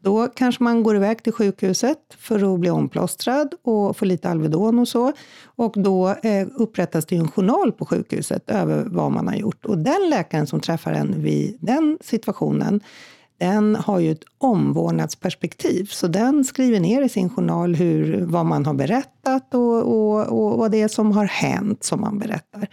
då 0.00 0.26
kanske 0.26 0.62
man 0.62 0.82
går 0.82 0.96
iväg 0.96 1.22
till 1.22 1.32
sjukhuset 1.32 1.98
för 2.18 2.54
att 2.54 2.60
bli 2.60 2.70
omplåstrad 2.70 3.54
och 3.62 3.96
få 3.96 4.04
lite 4.04 4.30
Alvedon 4.30 4.78
och 4.78 4.88
så. 4.88 5.12
Och 5.44 5.74
då 5.76 6.08
eh, 6.08 6.48
upprättas 6.54 7.06
det 7.06 7.16
en 7.16 7.28
journal 7.28 7.72
på 7.72 7.86
sjukhuset 7.86 8.50
över 8.50 8.84
vad 8.86 9.12
man 9.12 9.28
har 9.28 9.34
gjort. 9.34 9.66
Och 9.66 9.78
den 9.78 10.10
läkaren 10.10 10.46
som 10.46 10.60
träffar 10.60 10.92
en 10.92 11.22
vid 11.22 11.58
den 11.60 11.98
situationen 12.00 12.80
den 13.38 13.76
har 13.76 13.98
ju 13.98 14.10
ett 14.10 14.24
omvårdnadsperspektiv. 14.38 15.84
Så 15.84 16.06
den 16.06 16.44
skriver 16.44 16.80
ner 16.80 17.02
i 17.02 17.08
sin 17.08 17.30
journal 17.30 17.74
hur, 17.74 18.20
vad 18.20 18.46
man 18.46 18.66
har 18.66 18.74
berättat 18.74 19.54
och, 19.54 19.82
och, 19.82 20.26
och 20.26 20.58
vad 20.58 20.70
det 20.70 20.82
är 20.82 20.88
som 20.88 21.12
har 21.12 21.24
hänt 21.24 21.84
som 21.84 22.00
man 22.00 22.18
berättar. 22.18 22.68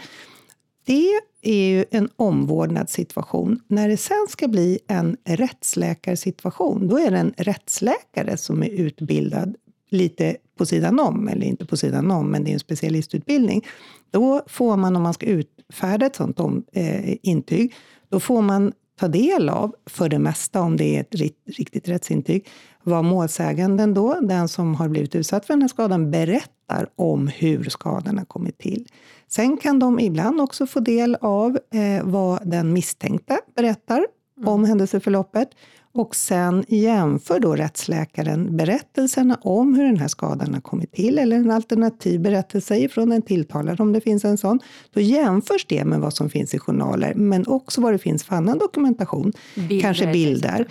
Det 0.86 1.10
är 1.42 1.70
ju 1.70 1.86
en 1.92 2.10
omvårdnadssituation. 2.16 3.60
När 3.68 3.90
det 3.90 3.98
sen 3.98 4.28
ska 4.30 4.48
bli 4.48 4.80
en 4.88 5.18
rättsläkarsituation, 5.26 6.88
då 6.88 7.00
är 7.00 7.12
det 7.12 7.18
en 7.18 7.34
rättsläkare 7.38 8.38
som 8.38 8.64
är 8.64 8.70
utbildad 8.70 9.56
lite 9.90 10.38
på 10.58 10.66
sidan 10.66 11.00
om, 11.00 11.28
eller 11.28 11.46
inte 11.46 11.66
på 11.66 11.78
sidan 11.78 12.12
om, 12.12 12.32
men 12.32 12.44
det 12.44 12.52
är 12.52 12.54
en 12.54 12.60
specialistutbildning. 12.60 13.66
Då 14.12 14.42
får 14.48 14.78
man, 14.78 14.96
om 14.96 15.04
man 15.04 15.14
ska 15.14 15.26
utfärda 15.26 16.06
ett 16.06 16.16
sånt 16.16 16.40
om, 16.40 16.64
eh, 16.72 17.16
intyg, 17.22 17.74
då 18.10 18.20
får 18.20 18.42
man 18.42 18.74
ta 19.00 19.08
del 19.08 19.50
av, 19.50 19.76
för 19.86 20.10
det 20.10 20.20
mesta 20.20 20.62
om 20.62 20.78
det 20.78 20.96
är 20.96 21.02
ett 21.02 21.14
ri- 21.14 21.34
riktigt 21.46 21.88
rättsintyg, 21.88 22.48
vad 22.84 23.06
målsäganden 23.06 23.94
då, 23.94 24.20
den 24.22 24.48
som 24.48 24.76
har 24.76 24.88
blivit 24.90 25.16
utsatt 25.16 25.46
för 25.46 25.54
den 25.54 25.62
här 25.62 25.70
skadan, 25.70 26.12
berättar 26.12 26.88
om 26.96 27.28
hur 27.28 27.64
skadan 27.64 28.18
har 28.18 28.26
kommit 28.26 28.58
till. 28.58 28.88
Sen 29.28 29.58
kan 29.58 29.80
de 29.80 30.00
ibland 30.00 30.42
också 30.42 30.68
få 30.68 30.80
del 30.80 31.18
av 31.22 31.60
eh, 31.74 32.04
vad 32.04 32.50
den 32.50 32.74
misstänkta 32.74 33.40
berättar 33.56 34.06
om 34.46 34.64
händelseförloppet. 34.66 35.50
Och 35.96 36.16
sen 36.16 36.66
jämför 36.68 37.40
då 37.40 37.56
rättsläkaren 37.56 38.58
berättelserna 38.58 39.40
om 39.42 39.76
hur 39.76 39.84
den 39.84 39.98
här 39.98 40.08
skadan 40.08 40.54
har 40.54 40.62
kommit 40.62 40.92
till, 40.92 41.20
eller 41.20 41.36
en 41.36 41.52
alternativ 41.52 42.22
berättelse 42.22 42.88
från 42.90 43.10
den 43.10 43.22
tilltalade 43.22 43.84
om 43.84 43.94
det 43.94 44.02
finns 44.02 44.26
en 44.26 44.38
sån. 44.38 44.60
Då 44.94 45.02
jämförs 45.02 45.66
det 45.66 45.86
med 45.86 46.00
vad 46.00 46.14
som 46.14 46.30
finns 46.30 46.54
i 46.54 46.60
journaler, 46.60 47.14
men 47.16 47.48
också 47.48 47.82
vad 47.82 47.94
det 47.94 47.98
finns 47.98 48.24
för 48.24 48.36
annan 48.36 48.58
dokumentation, 48.58 49.34
Bilder, 49.56 49.82
kanske 49.82 50.12
bilder. 50.12 50.68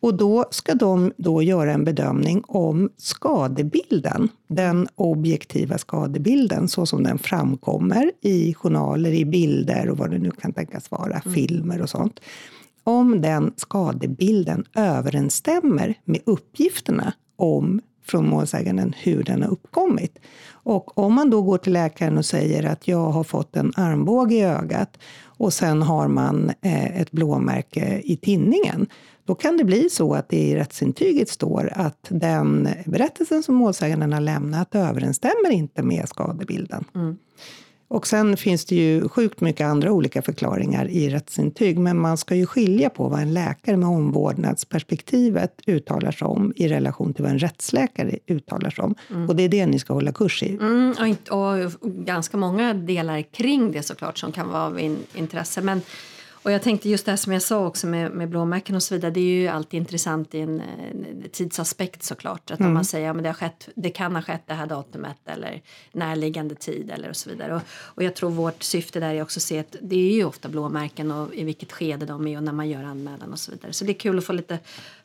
Och 0.00 0.14
då 0.14 0.44
ska 0.50 0.74
de 0.74 1.12
då 1.16 1.42
göra 1.42 1.72
en 1.72 1.84
bedömning 1.84 2.42
om 2.46 2.90
skadebilden, 2.96 4.28
den 4.48 4.88
objektiva 4.94 5.78
skadebilden, 5.78 6.68
så 6.68 6.86
som 6.86 7.02
den 7.02 7.18
framkommer 7.18 8.12
i 8.22 8.54
journaler, 8.54 9.12
i 9.12 9.24
bilder 9.24 9.90
och 9.90 9.98
vad 9.98 10.10
det 10.10 10.18
nu 10.18 10.30
kan 10.30 10.52
tänkas 10.52 10.90
vara, 10.90 11.20
filmer 11.34 11.82
och 11.82 11.90
sånt 11.90 12.20
om 12.84 13.20
den 13.20 13.52
skadebilden 13.56 14.64
överensstämmer 14.74 15.94
med 16.04 16.20
uppgifterna 16.24 17.12
om 17.36 17.80
från 18.02 18.28
målsäganden 18.28 18.94
hur 18.98 19.22
den 19.22 19.42
har 19.42 19.50
uppkommit. 19.50 20.18
Och 20.50 20.98
om 20.98 21.14
man 21.14 21.30
då 21.30 21.42
går 21.42 21.58
till 21.58 21.72
läkaren 21.72 22.18
och 22.18 22.26
säger 22.26 22.64
att 22.64 22.88
jag 22.88 23.10
har 23.10 23.24
fått 23.24 23.56
en 23.56 23.72
armbåge 23.76 24.34
i 24.34 24.42
ögat 24.42 24.98
och 25.24 25.52
sen 25.52 25.82
har 25.82 26.08
man 26.08 26.52
eh, 26.60 27.00
ett 27.00 27.10
blåmärke 27.10 28.00
i 28.04 28.16
tinningen, 28.16 28.86
då 29.24 29.34
kan 29.34 29.56
det 29.56 29.64
bli 29.64 29.90
så 29.90 30.14
att 30.14 30.28
det 30.28 30.36
i 30.36 30.56
rättsintyget 30.56 31.28
står 31.28 31.72
att 31.74 32.06
den 32.08 32.68
berättelsen 32.86 33.42
som 33.42 33.54
målsäganden 33.54 34.12
har 34.12 34.20
lämnat 34.20 34.74
överensstämmer 34.74 35.50
inte 35.50 35.82
med 35.82 36.08
skadebilden. 36.08 36.84
Mm. 36.94 37.16
Och 37.90 38.06
sen 38.06 38.36
finns 38.36 38.64
det 38.64 38.74
ju 38.74 39.08
sjukt 39.08 39.40
mycket 39.40 39.66
andra 39.66 39.92
olika 39.92 40.22
förklaringar 40.22 40.88
i 40.88 41.10
rättsintyg, 41.10 41.78
men 41.78 41.98
man 41.98 42.16
ska 42.16 42.34
ju 42.34 42.46
skilja 42.46 42.90
på 42.90 43.08
vad 43.08 43.20
en 43.20 43.32
läkare 43.32 43.76
med 43.76 43.88
omvårdnadsperspektivet 43.88 45.60
uttalar 45.66 46.12
sig 46.12 46.26
om 46.26 46.52
i 46.56 46.68
relation 46.68 47.14
till 47.14 47.22
vad 47.24 47.32
en 47.32 47.38
rättsläkare 47.38 48.18
uttalar 48.26 48.70
sig 48.70 48.84
om. 48.84 48.94
Och 49.28 49.36
det 49.36 49.42
är 49.42 49.48
det 49.48 49.66
ni 49.66 49.78
ska 49.78 49.94
hålla 49.94 50.12
kurs 50.12 50.42
i. 50.42 50.52
Mm, 50.52 50.94
och, 51.30 51.82
och 51.82 51.90
ganska 51.90 52.36
många 52.36 52.74
delar 52.74 53.22
kring 53.22 53.72
det 53.72 53.82
såklart 53.82 54.18
som 54.18 54.32
kan 54.32 54.48
vara 54.48 54.62
av 54.62 54.80
in, 54.80 54.98
intresse. 55.14 55.60
Men 55.60 55.80
Och 56.42 56.52
jag 56.52 56.62
tänkte 56.62 56.88
just 56.88 57.04
det 57.04 57.12
här 57.12 57.16
som 57.16 57.32
jag 57.32 57.42
sa 57.42 57.66
också 57.66 57.86
med, 57.86 58.10
med 58.10 58.28
blåmärken 58.28 58.76
och 58.76 58.82
så 58.82 58.94
vidare. 58.94 59.10
Det 59.10 59.20
är 59.20 59.40
ju 59.40 59.48
alltid 59.48 59.78
intressant 59.78 60.34
i 60.34 60.40
en, 60.40 60.60
en 60.60 61.24
tidsaspekt 61.32 62.02
såklart. 62.02 62.50
Att 62.50 62.60
Mm. 62.60 62.70
om 62.70 62.74
man 62.74 62.84
säger 62.84 63.10
att 63.10 63.16
ja, 63.16 63.22
det, 63.22 63.28
har 63.28 63.34
skett, 63.34 63.68
det 63.74 63.90
kan 63.90 64.14
ha 64.14 64.22
skett 64.22 64.42
det 64.46 64.54
här 64.54 64.66
datumet 64.66 65.16
eller 65.26 65.62
närliggande 65.92 66.54
tid 66.54 66.90
eller 66.90 67.08
och 67.08 67.16
så 67.16 67.30
vidare. 67.30 67.54
Och, 67.54 67.62
och 67.72 68.02
jag 68.02 68.14
tror 68.14 68.30
vårt 68.30 68.62
syfte 68.62 69.00
där 69.00 69.14
är 69.14 69.22
också 69.22 69.38
att 69.38 69.42
se 69.42 69.58
att 69.58 69.76
det 69.80 69.96
är 69.96 70.12
ju 70.12 70.24
ofta 70.24 70.48
blåmärken 70.48 71.10
och 71.10 71.34
i 71.34 71.44
vilket 71.44 71.72
skede 71.72 72.06
de 72.06 72.26
är 72.26 72.36
och 72.36 72.42
när 72.42 72.52
man 72.52 72.68
gör 72.68 72.84
anmälan 72.84 73.32
och 73.32 73.38
så 73.38 73.50
vidare. 73.50 73.72
Så 73.72 73.84
det 73.84 73.92
är 73.92 73.98
kul 73.98 74.18
att 74.18 74.24
få 74.24 74.32
lite 74.32 74.58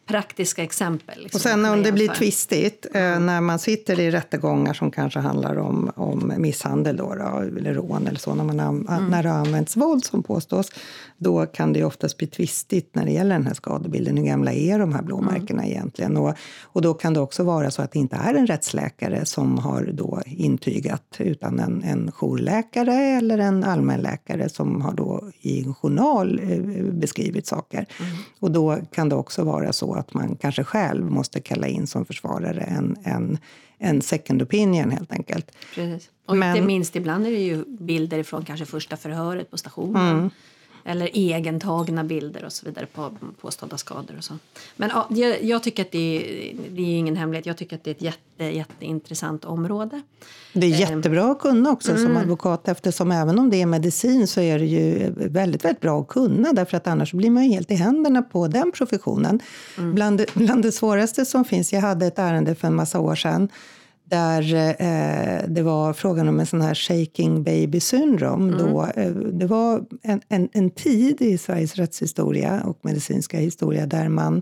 praktiska 0.08 0.64
exempel. 0.64 1.24
Liksom, 1.24 1.38
Och 1.38 1.42
sen 1.42 1.66
om 1.66 1.84
det 1.84 1.92
blir 1.92 2.08
tvistigt, 2.08 2.86
eh, 2.94 3.20
när 3.20 3.42
man 3.42 3.60
sitter 3.60 4.00
i 4.00 4.12
rättegångar 4.12 4.74
som 4.74 4.92
kanske 4.92 5.20
handlar 5.20 5.58
om, 5.58 5.92
om 5.96 6.34
misshandel 6.38 6.98
då, 6.98 7.16
då, 7.16 7.38
eller 7.58 7.74
rån 7.74 8.08
eller 8.08 8.20
så, 8.20 8.36
när, 8.36 8.44
man 8.44 8.60
an, 8.60 9.08
när 9.10 9.24
det 9.24 9.30
har 9.30 9.38
använts 9.38 9.78
våld 9.78 10.06
som 10.06 10.24
påstås, 10.24 10.72
då 11.18 11.46
kan 11.46 11.74
det 11.74 11.80
ju 11.80 11.86
oftast 11.86 12.18
bli 12.18 12.28
tvistigt 12.28 12.96
när 12.96 13.06
det 13.06 13.12
gäller 13.12 13.36
den 13.36 13.48
här 13.48 13.54
skadebilden. 13.54 14.18
Hur 14.18 14.26
gamla 14.26 14.54
är 14.54 14.80
de 14.80 14.94
här 14.94 15.02
blåmärkena 15.02 15.66
egentligen? 15.66 16.18
Och, 16.18 16.34
och 16.64 16.82
då 16.82 16.94
kan 16.94 17.14
det 17.14 17.20
också 17.20 17.44
vara 17.44 17.72
så 17.72 17.82
att 17.82 17.92
det 17.92 18.00
inte 18.00 18.16
är 18.16 18.34
en 18.34 18.48
rättsläkare 18.48 19.26
som 19.26 19.58
har 19.58 19.90
då 19.94 20.22
intygat, 20.26 21.16
utan 21.20 21.60
en, 21.60 21.84
en 21.84 22.12
jourläkare 22.12 22.94
eller 22.96 23.38
en 23.38 23.64
allmänläkare 23.64 24.50
som 24.50 24.82
har 24.82 24.94
då 24.94 25.30
i 25.42 25.64
en 25.64 25.74
journal 25.74 26.40
eh, 26.44 26.94
beskrivit 26.94 27.48
saker. 27.48 27.86
Och 28.40 28.52
då 28.52 28.78
kan 28.92 29.10
det 29.10 29.16
också 29.16 29.44
vara 29.44 29.74
så 29.74 29.95
att 29.98 30.14
man 30.14 30.36
kanske 30.36 30.64
själv 30.64 31.12
måste 31.12 31.42
kalla 31.42 31.68
in 31.68 31.88
som 31.88 32.06
försvarare 32.06 32.62
en, 32.62 32.96
en, 33.04 33.38
en 33.78 34.02
second 34.02 34.42
opinion 34.42 34.92
helt 34.92 35.12
enkelt. 35.12 35.52
Precis. 35.75 36.10
Och 36.25 36.38
Men- 36.38 36.56
inte 36.56 36.68
minst 36.68 36.96
ibland 36.96 37.28
är 37.28 37.32
det 37.32 37.38
ju 37.38 37.66
bilder 37.66 38.24
från 38.24 38.46
kanske 38.46 38.66
första 38.66 38.98
förhöret 38.98 39.52
på 39.52 39.58
stationen. 39.58 40.18
Mm. 40.18 40.30
Eller 40.88 41.10
egentagna 41.18 42.04
bilder 42.04 42.46
och 42.46 42.51
så 42.54 42.65
vidare 42.65 42.86
på 42.86 43.12
påstådda 43.42 43.77
skador 43.77 44.15
och 44.18 44.24
så. 44.24 44.34
Men 44.75 44.89
ja, 44.94 45.08
jag, 45.10 45.44
jag 45.44 45.63
tycker 45.63 45.84
att 45.84 45.92
det 45.92 46.18
är, 46.18 46.54
det 46.70 46.82
är 46.82 46.96
ingen 46.98 47.15
hemlighet. 47.15 47.46
Jag 47.46 47.58
tycker 47.58 47.75
att 47.75 47.84
det 47.84 47.89
är 47.89 47.96
ett 47.96 48.01
jätte, 48.01 48.44
jätteintressant 48.58 49.46
område. 49.46 50.01
Det 50.54 50.65
är 50.65 50.70
jättebra 50.80 51.32
att 51.32 51.39
kunna 51.39 51.72
också 51.72 51.98
som 51.98 52.18
advokat 52.18 52.68
eftersom 52.68 53.12
även 53.12 53.39
om 53.39 53.50
det 53.50 53.62
är 53.62 53.65
medicin 53.65 54.27
så 54.27 54.42
är 54.42 54.60
det 54.60 54.65
ju 54.65 55.12
väldigt, 55.15 55.65
väldigt 55.65 55.82
bra 55.82 56.01
att 56.01 56.08
kunna 56.08 56.54
därför 56.54 56.77
att 56.77 56.88
annars 56.88 57.13
blir 57.13 57.30
man 57.30 57.44
ju 57.46 57.50
helt 57.51 57.72
i 57.72 57.75
händerna 57.75 58.22
på 58.22 58.48
den 58.48 58.72
professionen. 58.72 59.39
Bland, 59.77 60.18
det- 60.18 60.34
bland 60.36 60.63
det 60.63 60.72
svåraste 60.72 61.25
som 61.25 61.46
finns, 61.46 61.74
jag 61.74 61.82
hade 61.82 62.06
ett 62.06 62.20
ärende 62.20 62.56
för 62.56 62.68
en 62.68 62.75
massa 62.75 63.00
år 63.00 63.15
sedan 63.15 63.50
där 64.10 64.56
eh, 64.56 65.48
det 65.48 65.62
var 65.64 65.94
frågan 65.94 66.28
om 66.28 66.40
en 66.40 66.46
sån 66.46 66.62
här 66.62 66.76
shaking 66.76 67.44
baby 67.44 67.80
syndrome. 67.80 68.58
Då, 68.58 68.86
eh, 68.96 69.12
det 69.12 69.46
var 69.46 69.86
en, 70.02 70.22
en, 70.30 70.50
en 70.54 70.70
tid 70.70 71.22
i 71.22 71.38
Sveriges 71.38 71.76
rättshistoria 71.76 72.62
och 72.66 72.80
medicinska 72.82 73.38
historia 73.40 73.86
där 73.86 74.10
man 74.10 74.42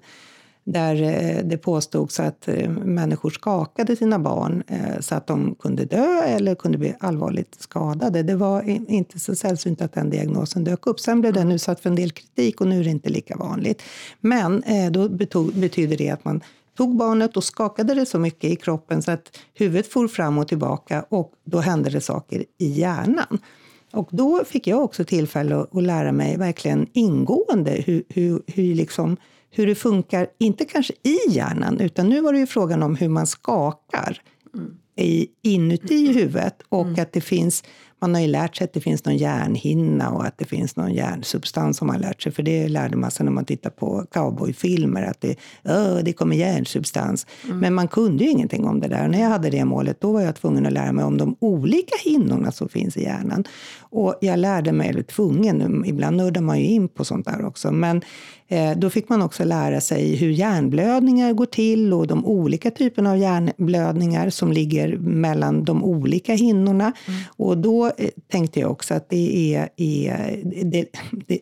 där 0.65 1.01
eh, 1.01 1.43
det 1.45 1.57
påstods 1.57 2.19
att 2.19 2.47
eh, 2.47 2.69
människor 2.69 3.29
skakade 3.29 3.95
sina 3.95 4.19
barn 4.19 4.63
eh, 4.67 4.99
så 4.99 5.15
att 5.15 5.27
de 5.27 5.55
kunde 5.59 5.85
dö 5.85 6.21
eller 6.23 6.55
kunde 6.55 6.77
bli 6.77 6.95
allvarligt 6.99 7.55
skadade. 7.59 8.23
Det 8.23 8.35
var 8.35 8.63
i- 8.69 8.85
inte 8.87 9.19
så 9.19 9.35
sällsynt 9.35 9.81
att 9.81 9.93
den 9.93 10.09
diagnosen 10.09 10.63
dök 10.63 10.87
upp. 10.87 10.99
Sen 10.99 11.21
blev 11.21 11.33
den 11.33 11.51
utsatt 11.51 11.79
för 11.79 11.89
en 11.89 11.95
del 11.95 12.11
kritik 12.11 12.61
och 12.61 12.67
nu 12.67 12.79
är 12.79 12.83
det 12.83 12.89
inte 12.89 13.09
lika 13.09 13.37
vanligt. 13.37 13.81
Men 14.21 14.63
eh, 14.63 14.91
då 14.91 15.09
betog, 15.09 15.53
betyder 15.53 15.97
det 15.97 16.09
att 16.09 16.25
man 16.25 16.41
tog 16.77 16.97
barnet 16.97 17.37
och 17.37 17.43
skakade 17.43 17.93
det 17.93 18.05
så 18.05 18.19
mycket 18.19 18.51
i 18.51 18.55
kroppen 18.55 19.01
så 19.01 19.11
att 19.11 19.39
huvudet 19.53 19.87
for 19.87 20.07
fram 20.07 20.37
och 20.37 20.47
tillbaka 20.47 21.05
och 21.09 21.31
då 21.45 21.59
hände 21.59 21.89
det 21.89 22.01
saker 22.01 22.45
i 22.57 22.67
hjärnan. 22.67 23.39
Och 23.93 24.09
då 24.11 24.43
fick 24.45 24.67
jag 24.67 24.83
också 24.83 25.05
tillfälle 25.05 25.55
att, 25.55 25.83
lära 25.83 26.11
mig 26.11 26.37
verkligen 26.37 26.87
ingående 26.93 27.71
hur, 27.71 28.03
hur, 28.09 28.41
hur, 28.47 28.75
liksom, 28.75 29.17
hur 29.49 29.67
det 29.67 29.75
funkar, 29.75 30.27
inte 30.37 30.65
kanske 30.65 30.93
i 31.03 31.17
hjärnan, 31.29 31.79
utan 31.79 32.09
nu 32.09 32.21
var 32.21 32.33
det 32.33 32.39
ju 32.39 32.47
frågan 32.47 32.83
om 32.83 32.95
hur 32.95 33.09
man 33.09 33.27
skakar 33.27 34.21
mm 34.53 34.77
i, 34.95 35.27
inuti 35.41 36.13
huvudet 36.13 36.61
och 36.69 36.99
att 36.99 37.13
det 37.13 37.21
finns 37.21 37.63
man 38.03 38.13
har 38.13 38.21
ju 38.21 38.27
lärt 38.27 38.55
sig 38.55 38.65
att 38.65 38.73
det 38.73 38.81
finns 38.81 39.05
någon 39.05 39.17
hjärnhinna 39.17 40.09
och 40.09 40.25
att 40.25 40.37
det 40.37 40.45
finns 40.45 40.75
någon 40.75 40.93
hjärnsubstans 40.93 41.77
som 41.77 41.87
man 41.87 42.01
lärt 42.01 42.21
sig. 42.21 42.31
För 42.31 42.43
det 42.43 42.67
lärde 42.67 42.97
man 42.97 43.11
sig 43.11 43.23
när 43.25 43.31
man 43.31 43.45
tittar 43.45 43.69
på 43.69 44.05
cowboyfilmer, 44.13 45.03
att 45.03 45.21
det, 45.21 45.35
"Åh, 45.65 45.97
det 46.03 46.13
kommer 46.13 46.35
hjärnsubstans. 46.35 47.27
Men 47.59 47.73
man 47.73 47.87
kunde 47.87 48.23
ju 48.23 48.29
ingenting 48.29 48.65
om 48.65 48.79
det 48.79 48.87
där. 48.87 49.03
Och 49.03 49.09
när 49.11 49.21
jag 49.21 49.29
hade 49.29 49.49
det 49.49 49.65
målet, 49.65 50.01
då 50.01 50.11
var 50.11 50.21
jag 50.21 50.35
tvungen 50.35 50.65
att 50.65 50.73
lära 50.73 50.91
mig 50.91 51.05
om 51.05 51.17
de 51.17 51.35
olika 51.39 51.95
hinnorna 52.03 52.51
som 52.51 52.69
finns 52.69 52.97
i 52.97 53.03
hjärnan. 53.03 53.43
Och 53.79 54.15
jag 54.21 54.39
lärde 54.39 54.71
mig, 54.71 54.89
eller 54.89 55.03
tvungen, 55.03 55.85
ibland 55.85 56.17
nördar 56.17 56.41
man 56.41 56.59
ju 56.59 56.65
in 56.65 56.87
på 56.87 57.05
sånt 57.05 57.25
där 57.25 57.45
också, 57.45 57.71
men 57.71 58.01
eh, 58.47 58.71
då 58.77 58.89
fick 58.89 59.09
man 59.09 59.21
också 59.21 59.43
lära 59.43 59.81
sig 59.81 60.15
hur 60.15 60.29
hjärnblödningar 60.29 61.33
går 61.33 61.45
till 61.45 61.93
och 61.93 62.07
de 62.07 62.25
olika 62.25 62.71
typerna 62.71 63.11
av 63.11 63.17
hjärnblödningar 63.17 64.29
som 64.29 64.51
ligger 64.51 64.82
mellan 64.97 65.63
de 65.63 65.83
olika 65.83 66.33
hinnorna. 66.33 66.93
Och 67.37 67.57
då 67.57 67.85
eh, 67.85 68.09
tänkte 68.27 68.59
jag 68.59 68.71
också 68.71 68.93
att 68.93 69.09
det 69.09 69.55
är, 69.55 69.69
är 69.77 70.39
det, 70.63 70.87
det, 71.27 71.39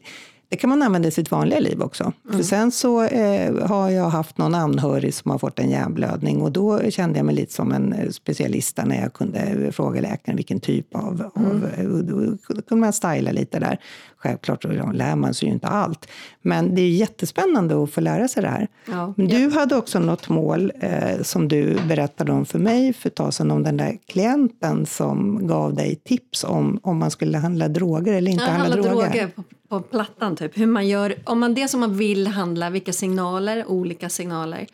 det 0.52 0.58
kan 0.58 0.70
man 0.70 0.84
använda 0.84 1.08
i 1.08 1.12
sitt 1.12 1.32
vanliga 1.32 1.60
liv 1.60 1.82
också. 1.82 2.14
För 2.32 2.44
sen 2.44 2.72
så 2.72 3.04
eh, 3.04 3.68
har 3.68 3.90
jag 3.90 4.10
haft 4.10 4.38
någon 4.38 4.56
anhörig 4.56 5.14
som 5.14 5.32
har 5.32 5.38
fått 5.38 5.60
en 5.60 5.70
hjärnblödning 5.70 6.42
och 6.42 6.52
då 6.52 6.90
kände 6.90 7.20
jag 7.20 7.26
mig 7.26 7.36
lite 7.36 7.54
som 7.54 7.72
en 7.72 7.94
eh, 7.94 8.10
specialist 8.10 8.80
när 8.86 9.02
jag 9.02 9.14
kunde 9.14 9.72
fråga 9.72 10.02
läkaren 10.02 10.36
vilken 10.36 10.60
typ 10.60 10.96
av... 10.96 11.32
av 11.36 11.70
eh, 11.78 11.86
då 11.86 12.38
kunde 12.68 12.76
man 12.76 12.94
styla 12.94 13.32
lite 13.32 13.60
där. 13.60 13.78
Självklart 14.18 14.64
lär 14.94 15.16
man 15.16 15.34
sig 15.34 15.48
ju 15.48 15.54
inte 15.54 15.68
allt. 15.68 16.08
Men 16.42 16.76
det 16.76 16.82
är 16.82 16.90
jättespännande 16.90 17.84
att 17.84 17.92
få 17.92 18.02
lära 18.02 18.28
sig 18.28 18.44
det 18.44 18.50
här. 18.50 18.68
Ja, 18.86 19.14
du 19.18 19.50
hade 19.50 19.76
också 19.76 20.00
något 20.00 20.30
mål 20.30 20.72
eh, 20.80 21.22
som 21.22 21.48
du 21.48 21.78
berättade 21.88 22.32
om 22.32 22.46
för 22.46 22.60
mig 22.60 22.94
för 22.94 23.10
ett 23.10 23.16
tag 23.16 23.34
sedan 23.34 23.52
om 23.52 23.64
den 23.64 23.78
där 23.78 23.98
klienten 24.08 24.86
som 24.86 25.48
gav 25.48 25.74
dig 25.74 25.96
tips 25.96 26.44
om 26.44 26.80
om 26.84 26.98
man 26.98 27.12
skulle 27.12 27.38
handla 27.38 27.68
droger 27.68 28.14
eller 28.14 28.32
inte 28.32 28.44
Ja, 28.44 28.50
handla 28.50 28.76
handla 28.76 28.92
droger. 28.92 29.10
droger 29.10 29.32
på, 29.72 29.82
plattan, 29.82 30.36
typ. 30.36 30.58
Hur 30.58 30.68
man 30.68 30.88
gör, 30.88 31.16
om 31.24 31.40
man 31.40 31.54
det 31.54 31.68
som 31.68 31.80
man 31.80 31.98
vill 31.98 32.28
handla, 32.28 32.70
vilka 32.70 32.94
signaler, 32.94 33.66
olika 33.68 34.10
signaler. 34.10 34.68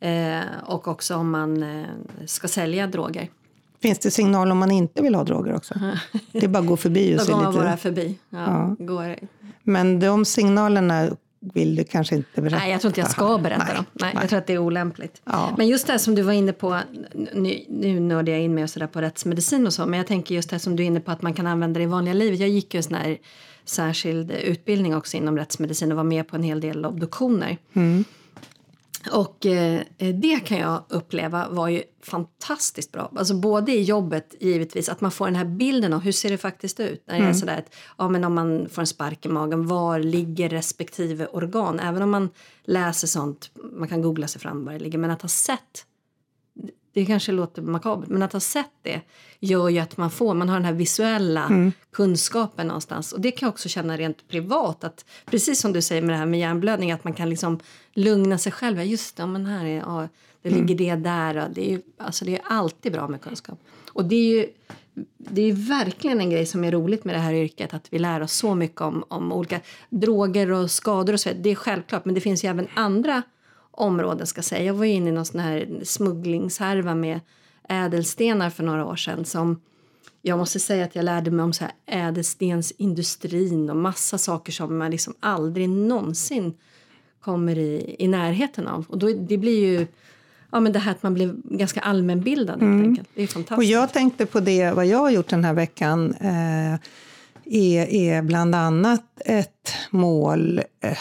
Eh, 0.00 0.40
och 0.66 0.88
också 0.88 1.16
om 1.16 1.30
man 1.30 1.62
eh, 1.62 1.86
ska 2.26 2.48
sälja 2.48 2.86
droger. 2.86 3.28
Finns 3.82 3.98
det 3.98 4.10
signal 4.10 4.50
om 4.50 4.58
man 4.58 4.70
inte 4.70 5.02
vill 5.02 5.14
ha 5.14 5.24
droger 5.24 5.54
också? 5.54 5.74
Det 6.32 6.44
är 6.44 6.48
bara 6.48 6.58
att 6.58 6.66
gå 6.66 6.76
förbi 6.76 7.14
och 7.14 7.18
Då 7.18 7.24
se 7.24 7.32
går 7.32 7.42
man 7.42 7.52
lite. 7.52 7.64
bara 7.64 7.76
förbi. 7.76 8.18
Ja, 8.30 8.76
Går, 8.78 9.16
Men 9.62 10.00
de 10.00 10.24
signalerna 10.24 11.08
vill 11.54 11.76
du 11.76 11.84
kanske 11.84 12.16
inte 12.16 12.40
berätta? 12.42 12.56
nej, 12.58 12.70
jag 12.70 12.80
tror 12.80 12.88
inte 12.88 13.00
jag 13.00 13.10
ska 13.10 13.38
berätta 13.38 13.64
Nej, 13.64 13.74
dem. 13.74 13.84
Nej, 13.92 14.10
nej. 14.14 14.22
Jag 14.22 14.28
tror 14.30 14.38
att 14.38 14.46
det 14.46 14.52
är 14.52 14.58
olämpligt. 14.58 15.22
Ja. 15.24 15.54
Men 15.58 15.68
just 15.68 15.86
det 15.86 15.92
här 15.92 15.98
som 15.98 16.14
du 16.14 16.22
var 16.22 16.32
inne 16.32 16.52
på, 16.52 16.78
nu, 17.34 17.64
nu 17.68 18.00
nördar 18.00 18.32
jag 18.32 18.42
in 18.42 18.54
mig 18.54 18.64
och 18.64 18.70
så 18.70 18.78
där 18.78 18.86
på 18.86 19.00
rättsmedicin 19.00 19.66
och 19.66 19.72
så, 19.72 19.86
men 19.86 19.96
jag 19.98 20.06
tänker 20.06 20.34
just 20.34 20.50
det 20.50 20.54
här 20.54 20.60
som 20.60 20.76
du 20.76 20.82
är 20.82 20.86
inne 20.86 21.00
på 21.00 21.10
att 21.10 21.22
man 21.22 21.34
kan 21.34 21.46
använda 21.46 21.78
det 21.78 21.84
i 21.84 21.86
vanliga 21.86 22.14
livet. 22.14 22.40
Jag 22.40 22.48
gick 22.48 22.74
ju 22.74 22.78
en 22.78 22.82
sån 22.84 22.94
här 22.94 23.18
särskild 23.64 24.30
utbildning 24.30 24.96
också 24.96 25.16
inom 25.16 25.38
rättsmedicin 25.38 25.92
och 25.92 25.96
var 25.96 26.04
med 26.04 26.28
på 26.28 26.36
en 26.36 26.42
hel 26.42 26.60
del 26.60 26.86
obduktioner. 26.86 27.58
Och 29.10 29.46
eh, 29.46 29.80
det 29.98 30.40
kan 30.40 30.58
jag 30.58 30.82
uppleva 30.88 31.48
var 31.48 31.68
ju 31.68 31.82
fantastiskt 32.02 32.92
bra. 32.92 33.12
Alltså 33.16 33.34
både 33.34 33.72
i 33.72 33.82
jobbet 33.82 34.34
givetvis, 34.40 34.88
att 34.88 35.00
man 35.00 35.10
får 35.10 35.26
den 35.26 35.36
här 35.36 35.44
bilden 35.44 35.92
av 35.92 36.00
hur 36.00 36.12
ser 36.12 36.30
det 36.30 36.38
faktiskt 36.38 36.80
ut. 36.80 37.04
När 37.06 37.20
det 37.20 37.24
är 37.24 37.32
sådär 37.32 37.58
att, 37.58 37.74
ja 37.98 38.08
men 38.08 38.24
om 38.24 38.34
man 38.34 38.68
får 38.68 38.82
en 38.82 38.86
spark 38.86 39.26
i 39.26 39.28
magen, 39.28 39.66
var 39.66 39.98
ligger 39.98 40.48
respektive 40.48 41.26
organ? 41.26 41.80
Även 41.80 42.02
om 42.02 42.10
man 42.10 42.28
läser 42.64 43.06
sånt, 43.06 43.50
man 43.72 43.88
kan 43.88 44.02
googla 44.02 44.28
sig 44.28 44.40
fram 44.40 44.64
var 44.64 44.72
det 44.72 44.78
ligger, 44.78 44.98
men 44.98 45.10
att 45.10 45.22
ha 45.22 45.28
sett 45.28 45.86
det 46.92 47.06
kanske 47.06 47.32
låter 47.32 47.62
makabert, 47.62 48.08
men 48.08 48.22
att 48.22 48.32
ha 48.32 48.40
sett 48.40 48.70
det 48.82 49.00
gör 49.40 49.68
ju 49.68 49.78
att 49.78 49.96
man 49.96 50.10
får, 50.10 50.34
man 50.34 50.48
har 50.48 50.56
den 50.56 50.64
här 50.64 50.72
visuella 50.72 51.72
kunskapen 51.92 52.66
någonstans. 52.66 53.12
Och 53.12 53.20
det 53.20 53.30
kan 53.30 53.46
jag 53.46 53.52
också 53.52 53.68
känna 53.68 53.96
rent 53.96 54.28
privat, 54.28 54.84
att 54.84 55.04
precis 55.26 55.60
som 55.60 55.72
du 55.72 55.82
säger 55.82 56.02
med 56.02 56.14
det 56.14 56.18
här 56.18 56.26
med 56.26 56.40
hjärnblödning, 56.40 56.92
att 56.92 57.04
man 57.04 57.14
kan 57.14 57.30
liksom 57.30 57.60
lugna 57.94 58.38
sig 58.38 58.52
själv. 58.52 58.82
Just 58.82 59.16
det, 59.16 59.26
men 59.26 59.46
här 59.46 59.64
är, 59.64 59.78
ja, 59.78 60.08
det 60.42 60.50
ligger 60.50 60.74
det 60.74 60.94
där. 60.94 61.36
Och 61.36 61.50
det, 61.54 61.66
är 61.66 61.70
ju, 61.70 61.82
alltså 61.98 62.24
det 62.24 62.34
är 62.36 62.42
alltid 62.44 62.92
bra 62.92 63.08
med 63.08 63.20
kunskap. 63.20 63.58
Och 63.92 64.04
det 64.04 64.16
är 64.16 64.36
ju 64.36 64.46
det 65.18 65.42
är 65.42 65.52
verkligen 65.52 66.20
en 66.20 66.30
grej 66.30 66.46
som 66.46 66.64
är 66.64 66.72
roligt 66.72 67.04
med 67.04 67.14
det 67.14 67.18
här 67.18 67.34
yrket, 67.34 67.74
att 67.74 67.86
vi 67.90 67.98
lär 67.98 68.22
oss 68.22 68.32
så 68.32 68.54
mycket 68.54 68.80
om, 68.80 69.04
om 69.08 69.32
olika 69.32 69.60
droger 69.90 70.52
och 70.52 70.70
skador 70.70 71.12
och 71.12 71.20
så 71.20 71.28
vidare. 71.28 71.42
Det 71.42 71.50
är 71.50 71.54
självklart, 71.54 72.04
men 72.04 72.14
det 72.14 72.20
finns 72.20 72.44
ju 72.44 72.48
även 72.48 72.68
andra 72.74 73.22
områden 73.72 74.26
ska 74.26 74.42
säga. 74.42 74.64
Jag 74.64 74.74
var 74.74 74.84
ju 74.84 74.92
inne 74.92 75.08
i 75.08 75.12
någon 75.12 75.24
sån 75.24 75.40
här 75.40 75.68
smugglingshärva 75.82 76.94
med 76.94 77.20
ädelstenar 77.68 78.50
för 78.50 78.64
några 78.64 78.84
år 78.84 78.96
sedan 78.96 79.24
som 79.24 79.60
jag 80.22 80.38
måste 80.38 80.60
säga 80.60 80.84
att 80.84 80.96
jag 80.96 81.04
lärde 81.04 81.30
mig 81.30 81.44
om 81.44 81.52
så 81.52 81.64
här 81.64 81.72
ädelstensindustrin 81.86 83.70
och 83.70 83.76
massa 83.76 84.18
saker 84.18 84.52
som 84.52 84.78
man 84.78 84.90
liksom 84.90 85.14
aldrig 85.20 85.68
någonsin 85.68 86.54
kommer 87.20 87.58
i, 87.58 87.96
i 87.98 88.08
närheten 88.08 88.68
av. 88.68 88.84
Och 88.88 88.98
då, 88.98 89.12
det 89.12 89.38
blir 89.38 89.60
ju 89.60 89.86
ja, 90.52 90.60
men 90.60 90.72
det 90.72 90.78
här 90.78 90.92
att 90.92 91.02
man 91.02 91.14
blir 91.14 91.34
ganska 91.44 91.80
allmänbildad 91.80 92.62
helt 92.62 92.84
enkelt. 92.84 93.08
Det 93.14 93.22
är 93.22 93.26
fantastiskt. 93.26 93.58
Och 93.58 93.64
jag 93.64 93.92
tänkte 93.92 94.26
på 94.26 94.40
det, 94.40 94.72
vad 94.72 94.86
jag 94.86 94.98
har 94.98 95.10
gjort 95.10 95.28
den 95.28 95.44
här 95.44 95.54
veckan. 95.54 96.14
Eh, 96.14 96.74
är, 97.44 97.86
är 97.86 98.22
bland 98.22 98.54
annat 98.54 99.04
ett 99.24 99.74
mål 99.90 100.62
eh, 100.80 100.98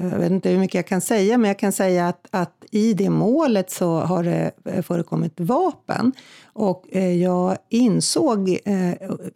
jag 0.00 0.18
vet 0.18 0.30
inte 0.30 0.50
hur 0.50 0.58
mycket 0.58 0.74
jag 0.74 0.86
kan 0.86 1.00
säga, 1.00 1.38
men 1.38 1.48
jag 1.48 1.58
kan 1.58 1.72
säga 1.72 2.08
att, 2.08 2.26
att 2.30 2.64
i 2.70 2.94
det 2.94 3.10
målet 3.10 3.70
så 3.70 4.00
har 4.00 4.24
det 4.24 4.52
förekommit 4.82 5.40
vapen. 5.40 6.12
Och 6.52 6.84
eh, 6.90 7.22
jag 7.22 7.56
insåg, 7.68 8.48
eh, 8.64 8.90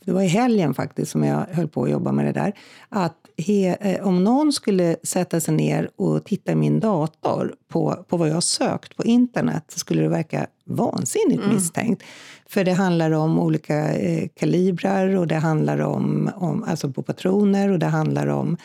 det 0.04 0.12
var 0.12 0.22
i 0.22 0.26
helgen 0.26 0.74
faktiskt 0.74 1.12
som 1.12 1.24
jag 1.24 1.46
höll 1.50 1.68
på 1.68 1.84
att 1.84 1.90
jobba 1.90 2.12
med 2.12 2.24
det 2.24 2.32
där, 2.32 2.52
att 2.88 3.16
he, 3.38 3.76
eh, 3.80 4.06
om 4.06 4.24
någon 4.24 4.52
skulle 4.52 4.96
sätta 5.02 5.40
sig 5.40 5.54
ner 5.54 5.90
och 5.96 6.24
titta 6.24 6.52
i 6.52 6.54
min 6.54 6.80
dator 6.80 7.54
på, 7.68 8.04
på 8.08 8.16
vad 8.16 8.28
jag 8.28 8.34
har 8.34 8.40
sökt 8.40 8.96
på 8.96 9.04
internet 9.04 9.64
så 9.68 9.78
skulle 9.78 10.02
det 10.02 10.08
verka 10.08 10.46
vansinnigt 10.64 11.42
mm. 11.42 11.54
misstänkt. 11.54 12.02
För 12.48 12.64
det 12.64 12.72
handlar 12.72 13.10
om 13.10 13.38
olika 13.38 13.94
eh, 13.94 14.28
kalibrar 14.34 15.16
och 15.16 15.26
det 15.26 15.34
handlar 15.34 15.78
om, 15.78 16.30
om 16.36 16.62
alltså 16.62 16.90
på 16.90 17.02
patroner 17.02 17.70
och 17.70 17.78
det 17.78 17.86
handlar 17.86 18.26
om 18.26 18.56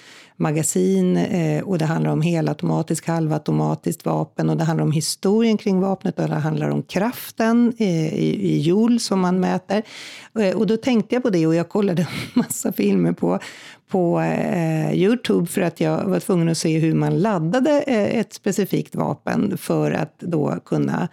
magasin 0.42 1.18
eh, 1.18 1.64
och 1.64 1.78
det 1.78 1.86
handlar 1.86 2.12
om 2.12 2.22
helautomatiskt, 2.22 3.08
halvautomatiskt 3.08 4.06
vapen 4.06 4.50
och 4.50 4.58
det 4.58 4.64
handlar 4.64 4.84
om 4.84 4.92
historien 4.92 5.58
kring 5.58 5.80
vapnet 5.80 6.20
och 6.20 6.28
det 6.28 6.36
handlar 6.36 6.70
om 6.70 6.84
kraften 6.84 7.74
eh, 7.78 8.14
i, 8.14 8.38
i 8.42 8.62
joule 8.62 9.00
som 9.00 9.20
man 9.20 9.40
mäter. 9.40 9.84
Eh, 10.40 10.58
och 10.58 10.68
då 10.68 10.78
tänkte 10.78 11.16
jag 11.16 11.24
på 11.24 11.30
det 11.30 11.48
och 11.48 11.56
jag 11.56 11.70
kollade 11.70 12.08
massa 12.34 12.72
filmer 12.72 13.12
på, 13.12 13.40
på 13.90 14.20
eh, 14.20 14.94
Youtube 14.94 15.48
för 15.48 15.62
att 15.62 15.80
jag 15.80 16.04
var 16.04 16.20
tvungen 16.20 16.50
att 16.50 16.58
se 16.58 16.80
hur 16.80 16.94
man 16.94 17.20
laddade 17.20 17.82
eh, 17.82 18.20
ett 18.20 18.34
specifikt 18.34 18.96
vapen 18.96 19.58
för 19.58 19.92
att 19.92 20.20
då 20.20 20.60
kunna 20.66 21.08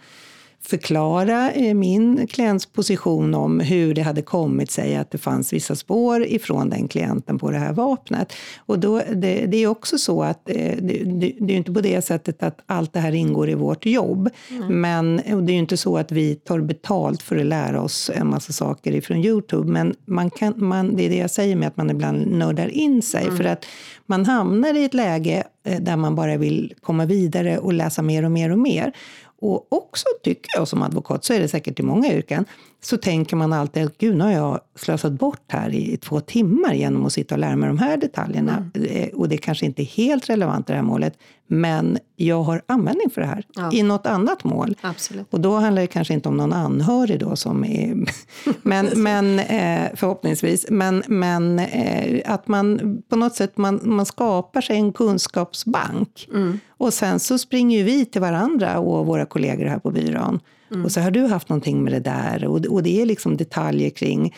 förklara 0.61 1.51
eh, 1.51 1.73
min 1.73 2.27
klients 2.27 2.65
position 2.65 3.35
om 3.35 3.59
hur 3.59 3.93
det 3.93 4.01
hade 4.01 4.21
kommit 4.21 4.71
sig 4.71 4.95
att 4.95 5.11
det 5.11 5.17
fanns 5.17 5.53
vissa 5.53 5.75
spår 5.75 6.25
ifrån 6.25 6.69
den 6.69 6.87
klienten 6.87 7.39
på 7.39 7.51
det 7.51 7.57
här 7.57 7.73
vapnet. 7.73 8.33
Och 8.57 8.79
då, 8.79 9.01
det, 9.13 9.45
det 9.45 9.57
är 9.57 9.67
också 9.67 9.97
så 9.97 10.23
att 10.23 10.49
eh, 10.49 10.75
det, 10.81 11.03
det, 11.03 11.33
det 11.39 11.53
är 11.53 11.57
inte 11.57 11.73
på 11.73 11.81
det 11.81 12.01
sättet 12.01 12.43
att 12.43 12.59
allt 12.65 12.93
det 12.93 12.99
här 12.99 13.11
ingår 13.11 13.49
i 13.49 13.55
vårt 13.55 13.85
jobb. 13.85 14.29
Mm. 14.49 14.81
Men 14.81 15.15
det 15.15 15.51
är 15.51 15.53
ju 15.53 15.59
inte 15.59 15.77
så 15.77 15.97
att 15.97 16.11
vi 16.11 16.35
tar 16.35 16.59
betalt 16.59 17.21
för 17.21 17.37
att 17.37 17.45
lära 17.45 17.81
oss 17.81 18.11
en 18.13 18.29
massa 18.29 18.53
saker 18.53 18.91
ifrån 18.91 19.17
Youtube. 19.17 19.71
Men 19.71 19.95
man 20.05 20.29
kan, 20.29 20.53
man, 20.57 20.95
det 20.95 21.05
är 21.05 21.09
det 21.09 21.17
jag 21.17 21.31
säger 21.31 21.55
med 21.55 21.67
att 21.67 21.77
man 21.77 21.89
ibland 21.89 22.27
nördar 22.27 22.67
in 22.67 23.01
sig. 23.01 23.23
Mm. 23.23 23.37
För 23.37 23.43
att 23.43 23.65
man 24.05 24.25
hamnar 24.25 24.73
i 24.73 24.83
ett 24.83 24.93
läge 24.93 25.43
eh, 25.65 25.81
där 25.81 25.95
man 25.95 26.15
bara 26.15 26.37
vill 26.37 26.73
komma 26.81 27.05
vidare 27.05 27.57
och 27.57 27.73
läsa 27.73 28.01
mer 28.01 28.25
och 28.25 28.31
mer 28.31 28.51
och 28.51 28.59
mer. 28.59 28.93
Och 29.41 29.73
också 29.73 30.05
tycker 30.23 30.49
jag 30.55 30.67
som 30.67 30.81
advokat, 30.81 31.25
så 31.25 31.33
är 31.33 31.39
det 31.39 31.47
säkert 31.47 31.79
i 31.79 31.83
många 31.83 32.13
yrken, 32.13 32.45
så 32.81 32.97
tänker 32.97 33.35
man 33.35 33.53
alltid 33.53 33.85
att 33.85 33.97
gud, 33.97 34.17
nu 34.17 34.23
har 34.23 34.31
jag 34.31 34.59
slösat 34.75 35.11
bort 35.11 35.43
här 35.47 35.75
i 35.75 35.97
två 35.97 36.19
timmar 36.19 36.73
genom 36.73 37.05
att 37.05 37.13
sitta 37.13 37.35
och 37.35 37.39
lära 37.39 37.55
mig 37.55 37.67
de 37.67 37.77
här 37.77 37.97
detaljerna. 37.97 38.69
Mm. 38.75 38.91
Eh, 38.91 39.09
och 39.09 39.29
det 39.29 39.37
kanske 39.37 39.65
inte 39.65 39.81
är 39.81 39.85
helt 39.85 40.29
relevant 40.29 40.69
i 40.69 40.71
det 40.71 40.77
här 40.77 40.83
målet, 40.83 41.17
men 41.47 41.97
jag 42.15 42.43
har 42.43 42.61
användning 42.65 43.09
för 43.09 43.21
det 43.21 43.27
här 43.27 43.45
ja. 43.55 43.71
i 43.73 43.83
något 43.83 44.05
annat 44.05 44.43
mål. 44.43 44.75
Absolut. 44.81 45.27
Och 45.29 45.39
då 45.39 45.55
handlar 45.55 45.81
det 45.81 45.87
kanske 45.87 46.13
inte 46.13 46.29
om 46.29 46.37
någon 46.37 46.53
anhörig 46.53 47.19
då 47.19 47.35
som 47.35 47.63
är... 47.63 47.95
men, 48.61 48.89
men 48.95 49.39
eh, 49.39 49.89
förhoppningsvis. 49.95 50.65
Men, 50.69 51.03
men 51.07 51.59
eh, 51.59 52.21
att 52.25 52.47
man 52.47 52.97
på 53.09 53.15
något 53.15 53.35
sätt 53.35 53.57
man, 53.57 53.79
man 53.83 54.05
skapar 54.05 54.61
sig 54.61 54.75
en 54.75 54.93
kunskapsbank. 54.93 56.27
Mm. 56.33 56.59
Och 56.69 56.93
sen 56.93 57.19
så 57.19 57.37
springer 57.37 57.83
vi 57.83 58.05
till 58.05 58.21
varandra 58.21 58.79
och 58.79 59.05
våra 59.05 59.25
kollegor 59.25 59.65
här 59.65 59.79
på 59.79 59.91
byrån 59.91 60.39
Mm. 60.71 60.85
Och 60.85 60.91
så 60.91 61.01
har 61.01 61.11
du 61.11 61.25
haft 61.25 61.49
någonting 61.49 61.83
med 61.83 61.93
det 61.93 61.99
där. 61.99 62.45
Och, 62.45 62.65
och 62.65 62.83
det 62.83 63.01
är 63.01 63.05
liksom 63.05 63.37
detaljer 63.37 63.89
kring 63.89 64.35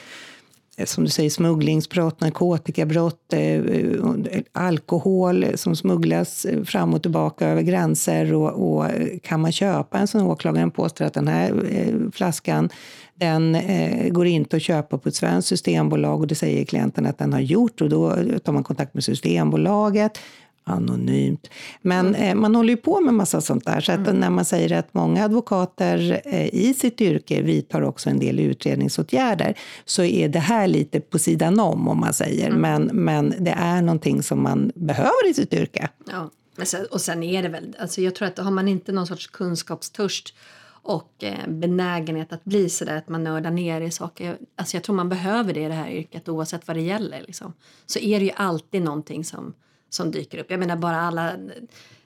eh, 0.78 0.86
som 0.86 1.04
du 1.04 1.10
säger, 1.10 1.30
smugglingsbrott, 1.30 2.22
narkotikabrott, 2.22 3.34
eh, 3.34 3.42
eh 3.42 4.42
alkohol 4.52 5.46
som 5.56 5.76
smugglas 5.76 6.46
eh, 6.46 6.64
fram 6.64 6.94
och 6.94 7.02
tillbaka 7.02 7.48
över 7.48 7.62
gränser. 7.62 8.34
Och, 8.34 8.78
och 8.78 8.86
kan 9.24 9.42
man 9.42 9.52
köpa 9.52 10.00
en 10.00 10.08
sån 10.08 10.22
åklagaren 10.22 10.72
påstår 10.72 11.06
att 11.06 11.14
den 11.14 11.28
här 11.28 11.64
eh, 11.72 12.12
flaskan 12.12 12.70
den 13.22 13.56
eh, 13.56 14.10
går 14.10 14.26
inte 14.26 14.56
att 14.56 14.62
köpa 14.62 14.98
på 14.98 15.10
ett 15.10 15.16
svenskt 15.16 15.48
systembolag 15.48 16.20
och 16.20 16.28
det 16.28 16.36
säger 16.36 16.66
klienten 16.66 17.06
att 17.06 17.18
den 17.18 17.34
har 17.34 17.40
gjort 17.40 17.82
och 17.82 17.90
då 17.90 18.16
tar 18.44 18.54
man 18.54 18.64
kontakt 18.64 18.94
med 18.94 19.04
Systembolaget 19.04 20.20
anonymt. 20.64 21.50
Men 21.82 22.08
mm. 22.08 22.22
eh, 22.22 22.36
man 22.36 22.56
håller 22.56 22.70
ju 22.70 22.78
på 22.78 23.02
med 23.02 23.14
massa 23.14 23.42
sånt 23.42 23.66
där. 23.66 23.82
Så 23.82 23.92
att 23.92 24.08
mm. 24.08 24.20
när 24.20 24.30
man 24.30 24.46
säger 24.46 24.78
att 24.78 24.94
många 24.94 25.26
advokater 25.26 26.22
eh, 26.26 26.56
i 26.56 26.74
sitt 26.74 27.02
yrke 27.02 27.42
vidtar 27.42 27.82
också 27.82 28.10
en 28.10 28.20
del 28.20 28.40
utredningsåtgärder 28.40 29.58
så 29.86 30.04
är 30.04 30.30
det 30.30 30.40
här 30.40 30.68
lite 30.68 31.00
på 31.00 31.20
sidan 31.20 31.60
om, 31.60 31.88
om 31.88 32.00
man 32.00 32.14
säger. 32.14 32.50
Mm. 32.50 32.62
Men, 32.62 33.04
men 33.04 33.34
det 33.40 33.52
är 33.58 33.82
någonting 33.82 34.24
som 34.24 34.44
man 34.44 34.72
behöver 34.76 35.30
i 35.30 35.34
sitt 35.34 35.54
yrke. 35.54 35.90
Ja, 36.12 36.30
sen, 36.64 36.86
och 36.92 37.02
sen 37.02 37.24
är 37.24 37.44
det 37.44 37.50
väl, 37.50 37.76
alltså 37.80 38.02
jag 38.02 38.16
tror 38.16 38.28
att 38.28 38.38
har 38.38 38.52
man 38.52 38.68
inte 38.68 38.92
någon 38.92 39.08
sorts 39.08 39.28
kunskapstörst 39.28 40.36
och 40.84 41.24
eh, 41.24 41.48
benägenhet 41.48 42.34
att 42.34 42.44
bli 42.44 42.70
så 42.70 42.86
där 42.86 42.98
att 42.98 43.10
man 43.10 43.24
nördar 43.24 43.52
ner 43.52 43.82
i 43.82 43.92
saker. 43.92 44.38
Alltså 44.56 44.78
jag 44.78 44.84
tror 44.84 44.96
man 44.96 45.10
behöver 45.10 45.54
det 45.54 45.62
i 45.62 45.68
det 45.68 45.74
här 45.74 45.90
yrket 45.90 46.30
oavsett 46.30 46.68
vad 46.68 46.78
det 46.78 46.82
gäller. 46.82 47.22
Liksom. 47.22 47.54
Så 47.86 48.00
är 48.00 48.20
det 48.20 48.26
ju 48.26 48.32
alltid 48.36 48.82
någonting 48.82 49.26
som 49.26 49.54
som 49.94 50.12
dyker 50.12 50.38
upp. 50.38 50.52
Jag 50.52 50.60
menar 50.60 50.76
bara 50.76 51.02
alla, 51.02 51.34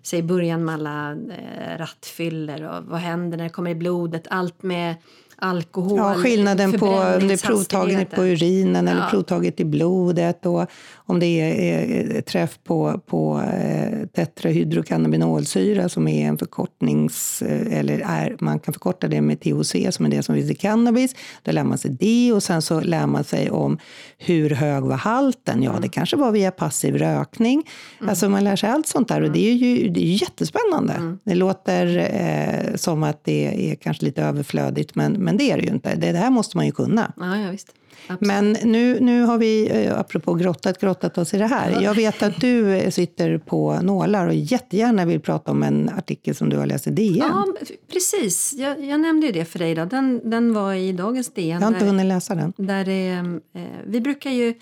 säg 0.01 0.21
början 0.21 0.65
med 0.65 0.73
alla 0.73 1.11
eh, 1.11 1.77
rattfyller 1.77 2.63
och 2.63 2.83
vad 2.83 2.99
händer 2.99 3.37
när 3.37 3.43
det 3.43 3.49
kommer 3.49 3.71
i 3.71 3.75
blodet. 3.75 4.27
Allt 4.29 4.63
med 4.63 4.95
alkohol. 5.37 5.97
Ja, 5.97 6.13
skillnaden 6.13 6.71
på 6.73 6.87
om 6.87 7.27
det 7.27 7.33
är 7.33 7.47
provtaget 7.47 8.11
på 8.11 8.23
urinen 8.23 8.87
eller 8.87 9.01
ja. 9.01 9.07
provtaget 9.09 9.59
i 9.59 9.65
blodet 9.65 10.45
och 10.45 10.65
om 11.07 11.19
det 11.19 11.25
är, 11.25 12.21
träff 12.21 12.59
på, 12.63 13.01
på 13.05 13.41
eh, 13.41 14.07
tetrahydrokannabinolsyra 14.15 15.89
som 15.89 16.07
är 16.07 16.27
en 16.27 16.37
förkortnings... 16.37 17.41
Eh, 17.41 17.79
eller 17.79 17.99
är, 18.05 18.35
man 18.39 18.59
kan 18.59 18.73
förkorta 18.73 19.07
det 19.07 19.21
med 19.21 19.39
THC 19.39 19.75
som 19.89 20.05
är 20.05 20.09
det 20.09 20.23
som 20.23 20.35
finns 20.35 20.51
i 20.51 20.55
cannabis. 20.55 21.15
Då 21.43 21.51
lär 21.51 21.63
man 21.63 21.77
sig 21.77 21.91
det 21.91 22.33
och 22.33 22.43
sen 22.43 22.61
så 22.61 22.79
lär 22.79 23.07
man 23.07 23.23
sig 23.23 23.51
om 23.51 23.77
hur 24.17 24.49
hög 24.49 24.83
var 24.83 24.95
halten. 24.95 25.63
Ja, 25.63 25.69
mm. 25.69 25.81
det 25.81 25.89
kanske 25.89 26.15
var 26.15 26.31
via 26.31 26.51
passiv 26.51 26.97
rökning. 26.97 27.67
Mm. 27.99 28.09
Alltså 28.09 28.29
man 28.29 28.43
lär 28.43 28.55
sig 28.55 28.69
allt 28.69 28.87
sånt 28.87 29.07
där 29.07 29.21
och 29.21 29.31
det 29.31 29.49
är 29.49 29.53
ju 29.53 29.89
det 29.89 29.99
är 29.99 30.21
jättespännande. 30.21 30.93
Mm. 30.93 31.19
Det 31.23 31.35
låter 31.35 31.97
eh, 31.97 32.75
som 32.75 33.03
att 33.03 33.23
det 33.23 33.71
är 33.71 33.75
kanske 33.75 34.05
lite 34.05 34.23
överflödigt 34.23 34.95
men, 34.95 35.13
men 35.25 35.37
det 35.37 35.51
är 35.51 35.57
det 35.57 35.63
ju 35.63 35.69
inte. 35.69 35.95
Det, 35.95 36.11
det 36.11 36.17
här 36.17 36.29
måste 36.29 36.57
man 36.57 36.65
ju 36.65 36.71
kunna. 36.71 37.13
Ja, 37.17 37.37
ja, 37.37 37.51
visst. 37.51 37.73
Men 38.19 38.51
nu, 38.63 38.99
nu 38.99 39.23
har 39.23 39.37
vi, 39.37 39.85
eh, 39.85 39.99
apropå 39.99 40.33
grottat, 40.33 40.81
grottat 40.81 41.17
oss 41.17 41.33
i 41.33 41.37
det 41.37 41.47
här. 41.47 41.81
Jag 41.81 41.95
vet 41.95 42.23
att 42.23 42.41
du 42.41 42.81
sitter 42.91 43.37
på 43.37 43.79
nålar 43.81 44.27
och 44.27 44.33
jättegärna 44.33 45.05
vill 45.05 45.19
prata 45.19 45.51
om 45.51 45.63
en 45.63 45.89
artikel 45.89 46.35
som 46.35 46.49
du 46.49 46.57
har 46.57 46.65
läst 46.65 46.87
i 46.87 46.89
DN. 46.89 47.15
Ja, 47.17 47.45
precis. 47.91 48.53
Jag, 48.53 48.85
jag 48.85 48.99
nämnde 48.99 49.27
ju 49.27 49.33
det 49.33 49.45
för 49.45 49.59
dig. 49.59 49.75
Då. 49.75 49.85
Den, 49.85 50.29
den 50.29 50.53
var 50.53 50.73
i 50.73 50.91
dagens 50.91 51.33
DN. 51.33 51.49
Jag 51.49 51.59
har 51.59 51.67
inte 51.67 51.79
där, 51.79 51.87
hunnit 51.87 52.05
läsa 52.05 52.35
den. 52.35 52.53
Där 52.57 52.89
eh, 52.89 53.39
vi 53.85 54.01
brukar 54.01 54.31
ju 54.31 54.53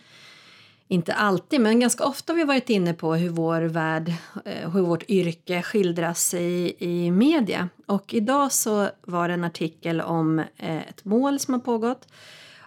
inte 0.87 1.13
alltid, 1.13 1.61
men 1.61 1.79
ganska 1.79 2.05
ofta 2.05 2.33
har 2.33 2.37
vi 2.37 2.43
varit 2.43 2.69
inne 2.69 2.93
på 2.93 3.15
hur 3.15 3.29
vår 3.29 3.61
värld, 3.61 4.13
eh, 4.45 4.71
hur 4.71 4.81
vårt 4.81 5.09
yrke 5.09 5.61
skildras 5.61 6.33
i, 6.33 6.75
i 6.79 7.11
media. 7.11 7.69
Och 7.85 8.13
idag 8.13 8.51
så 8.51 8.89
var 9.01 9.27
det 9.27 9.33
en 9.33 9.43
artikel 9.43 10.01
om 10.01 10.39
eh, 10.39 10.87
ett 10.87 11.05
mål 11.05 11.39
som 11.39 11.53
har 11.53 11.61
pågått 11.61 12.07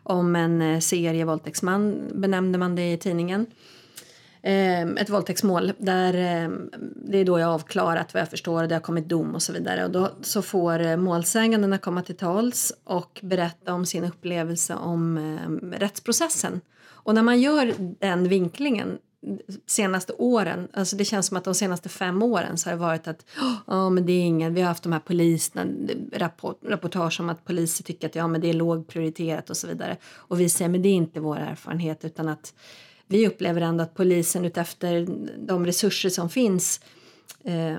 om 0.02 0.36
en 0.36 0.62
eh, 0.62 0.80
serie 0.80 0.80
serievåldtäktsman, 0.80 2.10
benämnde 2.14 2.58
man 2.58 2.76
det 2.76 2.92
i 2.92 2.98
tidningen. 2.98 3.46
Ett 4.98 5.10
våldtäktsmål 5.10 5.72
där 5.78 6.12
det 6.94 7.18
är 7.18 7.24
då 7.24 7.38
jag 7.38 7.50
avklarat 7.50 8.14
vad 8.14 8.20
jag 8.20 8.30
förstår 8.30 8.62
och 8.62 8.68
det 8.68 8.74
har 8.74 8.80
kommit 8.80 9.08
dom 9.08 9.34
och 9.34 9.42
så 9.42 9.52
vidare. 9.52 9.84
Och 9.84 9.90
då 9.90 10.10
så 10.22 10.42
får 10.42 10.96
målsägandena 10.96 11.78
komma 11.78 12.02
till 12.02 12.16
tals 12.16 12.72
och 12.84 13.20
berätta 13.22 13.74
om 13.74 13.86
sin 13.86 14.04
upplevelse 14.04 14.74
om 14.74 15.18
rättsprocessen. 15.72 16.60
Och 17.06 17.14
när 17.14 17.22
man 17.22 17.40
gör 17.40 17.74
den 17.98 18.28
vinklingen 18.28 18.98
senaste 19.66 20.12
åren, 20.12 20.68
alltså 20.72 20.96
det 20.96 21.04
känns 21.04 21.26
som 21.26 21.36
att 21.36 21.44
de 21.44 21.54
senaste 21.54 21.88
fem 21.88 22.22
åren 22.22 22.58
så 22.58 22.68
har 22.68 22.74
det 22.74 22.80
varit 22.80 23.08
att 23.08 23.26
ja 23.66 23.90
men 23.90 24.06
det 24.06 24.12
är 24.12 24.22
ingen, 24.22 24.54
vi 24.54 24.60
har 24.60 24.68
haft 24.68 24.82
de 24.82 24.92
här 24.92 25.00
poliserna, 25.00 25.66
rapport, 26.12 26.60
rapportage 26.64 27.20
om 27.20 27.28
att 27.28 27.44
poliser 27.44 27.84
tycker 27.84 28.08
att 28.08 28.14
ja 28.14 28.26
men 28.28 28.40
det 28.40 28.48
är 28.48 28.52
lågprioriterat 28.52 29.50
och 29.50 29.56
så 29.56 29.66
vidare. 29.66 29.96
Och 30.06 30.40
vi 30.40 30.48
säger 30.48 30.68
men 30.68 30.82
det 30.82 30.88
är 30.88 30.94
inte 30.94 31.20
vår 31.20 31.36
erfarenhet 31.36 32.04
utan 32.04 32.28
att 32.28 32.54
vi 33.06 33.28
upplever 33.28 33.60
ändå 33.60 33.84
att 33.84 33.94
polisen 33.94 34.44
utefter 34.44 35.06
de 35.38 35.66
resurser 35.66 36.08
som 36.08 36.30
finns 36.30 36.80
eh, 37.44 37.78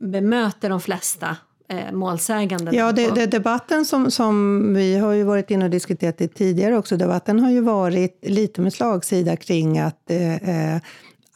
bemöter 0.00 0.70
de 0.70 0.80
flesta 0.80 1.36
eh, 1.68 1.92
målsäganden. 1.92 2.74
Ja, 2.74 2.92
det, 2.92 3.10
det, 3.10 3.26
debatten 3.26 3.84
som, 3.84 4.10
som 4.10 4.62
vi 4.74 4.98
har 4.98 5.12
ju 5.12 5.24
varit 5.24 5.50
inne 5.50 5.64
och 5.64 5.70
diskuterat 5.70 6.18
det 6.18 6.28
tidigare 6.28 6.78
också, 6.78 6.96
debatten 6.96 7.40
har 7.40 7.50
ju 7.50 7.60
varit 7.60 8.18
lite 8.22 8.60
med 8.60 8.72
slagsida 8.72 9.36
kring 9.36 9.78
att 9.78 10.10
eh, 10.10 10.74
eh 10.74 10.80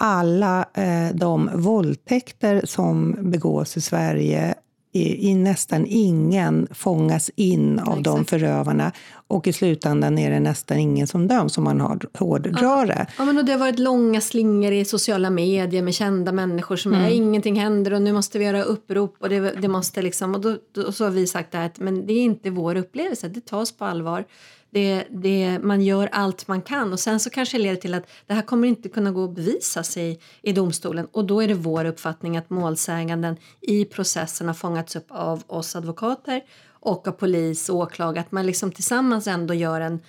alla 0.04 0.64
eh, 0.74 1.14
de 1.14 1.50
våldtäkter 1.54 2.62
som 2.64 3.16
begås 3.20 3.76
i 3.76 3.80
Sverige 3.80 4.54
i, 4.92 5.30
i 5.30 5.34
nästan 5.34 5.86
ingen 5.88 6.68
fångas 6.70 7.30
in 7.36 7.78
av 7.78 7.96
ja, 7.96 8.02
de 8.02 8.24
förövarna 8.24 8.92
och 9.32 9.46
i 9.46 9.52
slutändan 9.52 10.18
är 10.18 10.30
det 10.30 10.40
nästan 10.40 10.78
ingen 10.78 11.06
som 11.06 11.28
döms 11.28 11.58
om 11.58 11.64
man 11.64 11.80
har 11.80 11.98
hårdrar 12.18 12.86
det. 12.86 13.06
Ja, 13.18 13.24
men 13.24 13.38
och 13.38 13.44
det 13.44 13.52
har 13.52 13.58
varit 13.58 13.78
långa 13.78 14.20
slingor 14.20 14.72
i 14.72 14.84
sociala 14.84 15.30
medier 15.30 15.82
med 15.82 15.94
kända 15.94 16.32
människor 16.32 16.76
som 16.76 16.92
mm. 16.92 17.04
är 17.04 17.10
ingenting 17.10 17.60
händer 17.60 17.92
och 17.92 18.02
nu 18.02 18.12
måste 18.12 18.38
vi 18.38 18.44
göra 18.44 18.62
upprop 18.62 19.16
och 19.18 19.28
det, 19.28 19.40
det 19.40 19.68
måste 19.68 20.02
liksom 20.02 20.34
och 20.34 20.40
då, 20.40 20.56
då, 20.72 20.92
så 20.92 21.04
har 21.04 21.10
vi 21.10 21.26
sagt 21.26 21.54
att 21.54 21.78
men 21.78 22.06
det 22.06 22.12
är 22.12 22.22
inte 22.22 22.50
vår 22.50 22.76
upplevelse, 22.76 23.28
det 23.28 23.46
tas 23.46 23.72
på 23.72 23.84
allvar. 23.84 24.24
Det, 24.70 25.04
det, 25.10 25.58
man 25.62 25.82
gör 25.82 26.08
allt 26.12 26.48
man 26.48 26.62
kan 26.62 26.92
och 26.92 27.00
sen 27.00 27.20
så 27.20 27.30
kanske 27.30 27.56
det 27.56 27.62
leder 27.62 27.76
till 27.76 27.94
att 27.94 28.06
det 28.26 28.34
här 28.34 28.42
kommer 28.42 28.68
inte 28.68 28.88
kunna 28.88 29.10
gå 29.10 29.24
att 29.24 29.34
bevisa 29.34 29.82
sig 29.82 30.20
i 30.42 30.52
domstolen 30.52 31.06
och 31.12 31.24
då 31.24 31.42
är 31.42 31.48
det 31.48 31.54
vår 31.54 31.84
uppfattning 31.84 32.36
att 32.36 32.50
målsäganden 32.50 33.36
i 33.60 33.84
processen 33.84 34.46
har 34.46 34.54
fångats 34.54 34.96
upp 34.96 35.06
av 35.08 35.42
oss 35.46 35.76
advokater 35.76 36.40
och 36.82 37.08
av 37.08 37.12
polis 37.12 37.68
och 37.68 37.76
åklagare 37.76 38.20
att 38.20 38.32
man 38.32 38.46
liksom 38.46 38.72
tillsammans 38.72 39.26
ändå 39.26 39.54
gör 39.54 39.80
en 39.80 40.00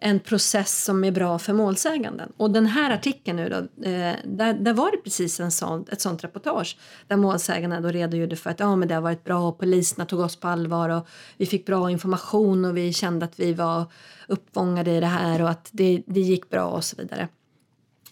en 0.00 0.20
process 0.20 0.84
som 0.84 1.04
är 1.04 1.10
bra 1.10 1.38
för 1.38 1.52
målsäganden. 1.52 2.32
Och 2.36 2.50
den 2.50 2.66
här 2.66 2.90
artikeln 2.90 3.36
nu 3.36 3.48
då, 3.48 3.88
eh, 3.88 4.14
där, 4.24 4.54
där 4.54 4.72
var 4.72 4.90
det 4.90 4.96
precis 4.96 5.40
en 5.40 5.50
sån, 5.50 5.84
ett 5.92 6.00
sånt 6.00 6.24
reportage 6.24 6.76
där 7.06 7.16
målsäganden 7.16 7.82
då 7.82 7.88
redogjorde 7.88 8.36
för 8.36 8.50
att 8.50 8.60
ja, 8.60 8.76
men 8.76 8.88
det 8.88 8.94
har 8.94 9.02
varit 9.02 9.24
bra 9.24 9.48
och 9.48 9.58
poliserna 9.58 10.04
tog 10.04 10.20
oss 10.20 10.36
på 10.36 10.48
allvar 10.48 10.88
och 10.88 11.08
vi 11.36 11.46
fick 11.46 11.66
bra 11.66 11.90
information 11.90 12.64
och 12.64 12.76
vi 12.76 12.92
kände 12.92 13.24
att 13.24 13.40
vi 13.40 13.52
var 13.52 13.84
uppfångade 14.28 14.90
i 14.90 15.00
det 15.00 15.06
här 15.06 15.42
och 15.42 15.50
att 15.50 15.68
det, 15.72 16.02
det 16.06 16.20
gick 16.20 16.50
bra 16.50 16.64
och 16.64 16.84
så 16.84 16.96
vidare. 16.96 17.28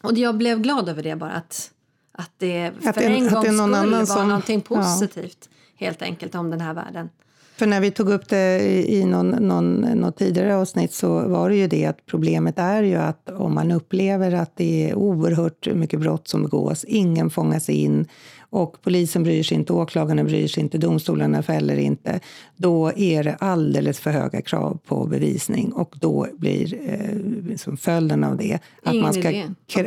Och 0.03 0.19
jag 0.19 0.37
blev 0.37 0.61
glad 0.61 0.89
över 0.89 1.03
det 1.03 1.17
bara 1.17 1.33
att, 1.33 1.71
att 2.13 2.33
det 2.39 2.73
för 2.81 2.89
att 2.89 2.97
det, 2.97 3.05
en 3.05 3.29
gångs 3.29 3.47
skull 3.47 3.57
var 3.57 4.07
som, 4.07 4.29
någonting 4.29 4.61
positivt 4.61 5.49
ja. 5.51 5.87
helt 5.87 6.03
enkelt 6.03 6.35
om 6.35 6.51
den 6.51 6.61
här 6.61 6.75
världen. 6.75 7.09
För 7.59 7.67
när 7.67 7.81
vi 7.81 7.91
tog 7.91 8.09
upp 8.09 8.29
det 8.29 8.61
i 8.89 9.05
någon, 9.05 9.29
någon, 9.31 9.81
något 9.81 10.19
tidigare 10.19 10.57
avsnitt 10.57 10.93
så 10.93 11.29
var 11.29 11.51
det 11.51 11.57
ju 11.57 11.67
det 11.67 11.87
att 11.87 12.07
problemet 12.07 12.59
är 12.59 12.83
ju 12.83 12.95
att 12.95 13.31
om 13.31 13.55
man 13.55 13.71
upplever 13.71 14.33
att 14.33 14.57
det 14.57 14.91
är 14.91 14.95
oerhört 14.95 15.75
mycket 15.75 16.01
brott 16.01 16.29
som 16.29 16.43
begås, 16.43 16.85
ingen 16.85 17.31
fångas 17.31 17.69
in, 17.69 18.07
och 18.51 18.83
polisen 18.83 19.23
bryr 19.23 19.43
sig 19.43 19.57
inte, 19.57 19.73
åklagarna 19.73 20.25
bryr 20.25 20.49
sig 20.49 20.63
inte, 20.63 20.79
domstolarna 20.79 21.43
fäller 21.43 21.77
inte, 21.77 22.21
då 22.57 22.93
är 22.97 23.25
det 23.25 23.35
alldeles 23.35 24.01
för 24.01 24.11
höga 24.11 24.43
krav 24.43 24.79
på 24.87 25.07
bevisning 25.07 25.73
och 25.73 25.95
då 26.01 26.27
blir 26.37 26.75
eh, 26.87 27.49
liksom 27.49 27.77
följden 27.77 28.25
av 28.25 28.37
det 28.37 28.59
att 28.83 28.97
man 28.97 29.15
ska 29.15 29.31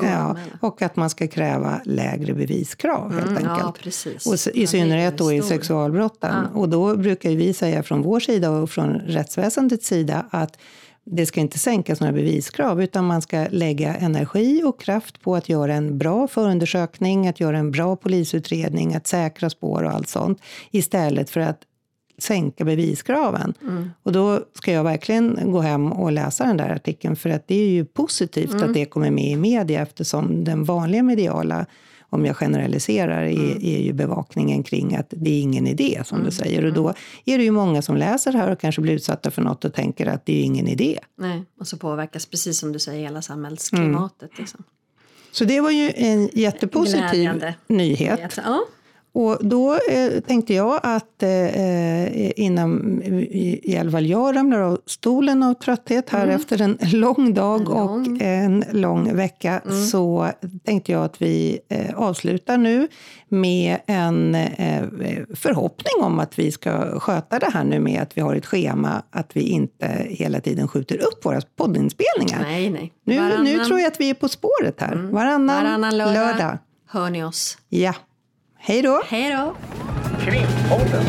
ja, 0.01 0.37
och 0.59 0.81
att 0.81 0.95
man 0.95 1.09
ska 1.09 1.27
kräva 1.27 1.81
lägre 1.85 2.33
beviskrav 2.33 3.13
helt 3.13 3.25
mm, 3.25 3.37
enkelt. 3.37 4.05
Ja, 4.25 4.31
och 4.31 4.55
i 4.55 4.67
synnerhet 4.67 5.17
då 5.17 5.33
i 5.33 5.41
sexualbrotten. 5.41 6.35
Ja. 6.53 6.59
Och 6.59 6.69
då 6.69 6.97
brukar 6.97 7.29
vi 7.29 7.53
säga 7.53 7.83
från 7.83 8.01
vår 8.01 8.19
sida 8.19 8.51
och 8.51 8.69
från 8.69 8.93
rättsväsendets 8.93 9.87
sida 9.87 10.25
att 10.29 10.57
det 11.13 11.25
ska 11.25 11.39
inte 11.41 11.59
sänkas 11.59 11.99
några 11.99 12.13
beviskrav 12.13 12.83
utan 12.83 13.05
man 13.05 13.21
ska 13.21 13.47
lägga 13.49 13.95
energi 13.95 14.63
och 14.63 14.81
kraft 14.81 15.21
på 15.21 15.35
att 15.35 15.49
göra 15.49 15.73
en 15.73 15.97
bra 15.97 16.27
förundersökning, 16.27 17.27
att 17.27 17.39
göra 17.39 17.57
en 17.57 17.71
bra 17.71 17.95
polisutredning, 17.95 18.95
att 18.95 19.07
säkra 19.07 19.49
spår 19.49 19.83
och 19.83 19.91
allt 19.91 20.09
sånt 20.09 20.41
istället 20.71 21.29
för 21.29 21.39
att 21.39 21.61
sänka 22.17 22.65
beviskraven. 22.65 23.53
Mm. 23.61 23.89
Och 24.03 24.11
då 24.11 24.39
ska 24.53 24.71
jag 24.71 24.83
verkligen 24.83 25.51
gå 25.51 25.59
hem 25.59 25.91
och 25.91 26.11
läsa 26.11 26.45
den 26.45 26.57
där 26.57 26.69
artikeln 26.69 27.15
för 27.15 27.29
att 27.29 27.47
det 27.47 27.55
är 27.55 27.69
ju 27.69 27.85
positivt 27.85 28.53
mm. 28.53 28.63
att 28.63 28.73
det 28.73 28.85
kommer 28.85 29.11
med 29.11 29.31
i 29.31 29.35
media 29.35 29.81
eftersom 29.81 30.43
den 30.43 30.63
vanliga 30.63 31.03
mediala 31.03 31.65
om 32.11 32.25
jag 32.25 32.35
generaliserar, 32.35 33.23
är, 33.23 33.31
mm. 33.31 33.57
är 33.61 33.79
ju 33.79 33.93
bevakningen 33.93 34.63
kring 34.63 34.95
att 34.95 35.07
det 35.09 35.29
är 35.29 35.41
ingen 35.41 35.67
idé, 35.67 36.01
som 36.05 36.15
mm. 36.15 36.29
du 36.29 36.35
säger. 36.35 36.65
Och 36.65 36.73
då 36.73 36.83
mm. 36.83 36.95
är 37.25 37.37
det 37.37 37.43
ju 37.43 37.51
många 37.51 37.81
som 37.81 37.97
läser 37.97 38.31
här 38.31 38.51
och 38.51 38.59
kanske 38.59 38.81
blir 38.81 38.93
utsatta 38.93 39.31
för 39.31 39.41
något 39.41 39.65
och 39.65 39.73
tänker 39.73 40.05
att 40.05 40.25
det 40.25 40.39
är 40.39 40.43
ingen 40.43 40.67
idé. 40.67 40.99
Nej, 41.15 41.43
och 41.59 41.67
så 41.67 41.77
påverkas, 41.77 42.25
precis 42.25 42.59
som 42.59 42.71
du 42.71 42.79
säger, 42.79 43.03
hela 43.03 43.21
samhällsklimatet. 43.21 44.29
Mm. 44.31 44.35
Liksom. 44.37 44.63
Så 45.31 45.45
det 45.45 45.61
var 45.61 45.71
ju 45.71 45.91
en 45.95 46.29
jättepositiv 46.33 47.09
Glädjande. 47.11 47.55
nyhet. 47.67 48.39
Ja. 48.45 48.65
Och 49.13 49.37
då 49.41 49.73
eh, 49.73 50.19
tänkte 50.27 50.53
jag 50.53 50.79
att 50.83 51.23
eh, 51.23 52.39
innan 52.39 53.01
i, 53.03 53.59
i 53.63 53.77
alla 53.77 53.91
fall 53.91 54.05
jag 54.05 54.35
ramlar 54.35 54.59
av 54.59 54.79
stolen 54.85 55.43
av 55.43 55.53
trötthet 55.53 56.09
här 56.09 56.23
mm. 56.23 56.35
efter 56.35 56.61
en 56.61 56.77
lång 56.91 57.33
dag 57.33 57.59
en 57.61 57.65
lång. 57.65 58.15
och 58.15 58.21
en 58.21 58.65
lång 58.71 59.15
vecka 59.15 59.61
mm. 59.65 59.85
så 59.85 60.29
tänkte 60.63 60.91
jag 60.91 61.03
att 61.03 61.21
vi 61.21 61.59
eh, 61.69 61.95
avslutar 61.95 62.57
nu 62.57 62.87
med 63.29 63.77
en 63.85 64.35
eh, 64.35 64.83
förhoppning 65.35 66.03
om 66.03 66.19
att 66.19 66.39
vi 66.39 66.51
ska 66.51 66.99
sköta 66.99 67.39
det 67.39 67.49
här 67.53 67.63
nu 67.63 67.79
med 67.79 68.01
att 68.01 68.17
vi 68.17 68.21
har 68.21 68.35
ett 68.35 68.45
schema, 68.45 69.03
att 69.09 69.35
vi 69.35 69.41
inte 69.41 70.05
hela 70.09 70.39
tiden 70.39 70.67
skjuter 70.67 70.97
upp 70.97 71.25
våra 71.25 71.41
poddinspelningar. 71.55 72.41
Nej, 72.41 72.69
nej. 72.69 72.93
Nu, 73.05 73.43
nu 73.43 73.65
tror 73.65 73.79
jag 73.79 73.87
att 73.87 73.99
vi 73.99 74.09
är 74.09 74.13
på 74.13 74.27
spåret 74.27 74.81
här. 74.81 74.91
Mm. 74.91 75.11
Varannan, 75.11 75.63
Varannan 75.63 75.97
lördag. 75.97 76.13
lördag 76.13 76.57
hör 76.87 77.09
ni 77.09 77.23
oss. 77.23 77.57
Ja. 77.69 77.93
Hej 78.63 78.81
då! 78.81 79.01
Hej 79.09 79.31
då! 79.31 79.55
Krimpodden. 80.25 81.03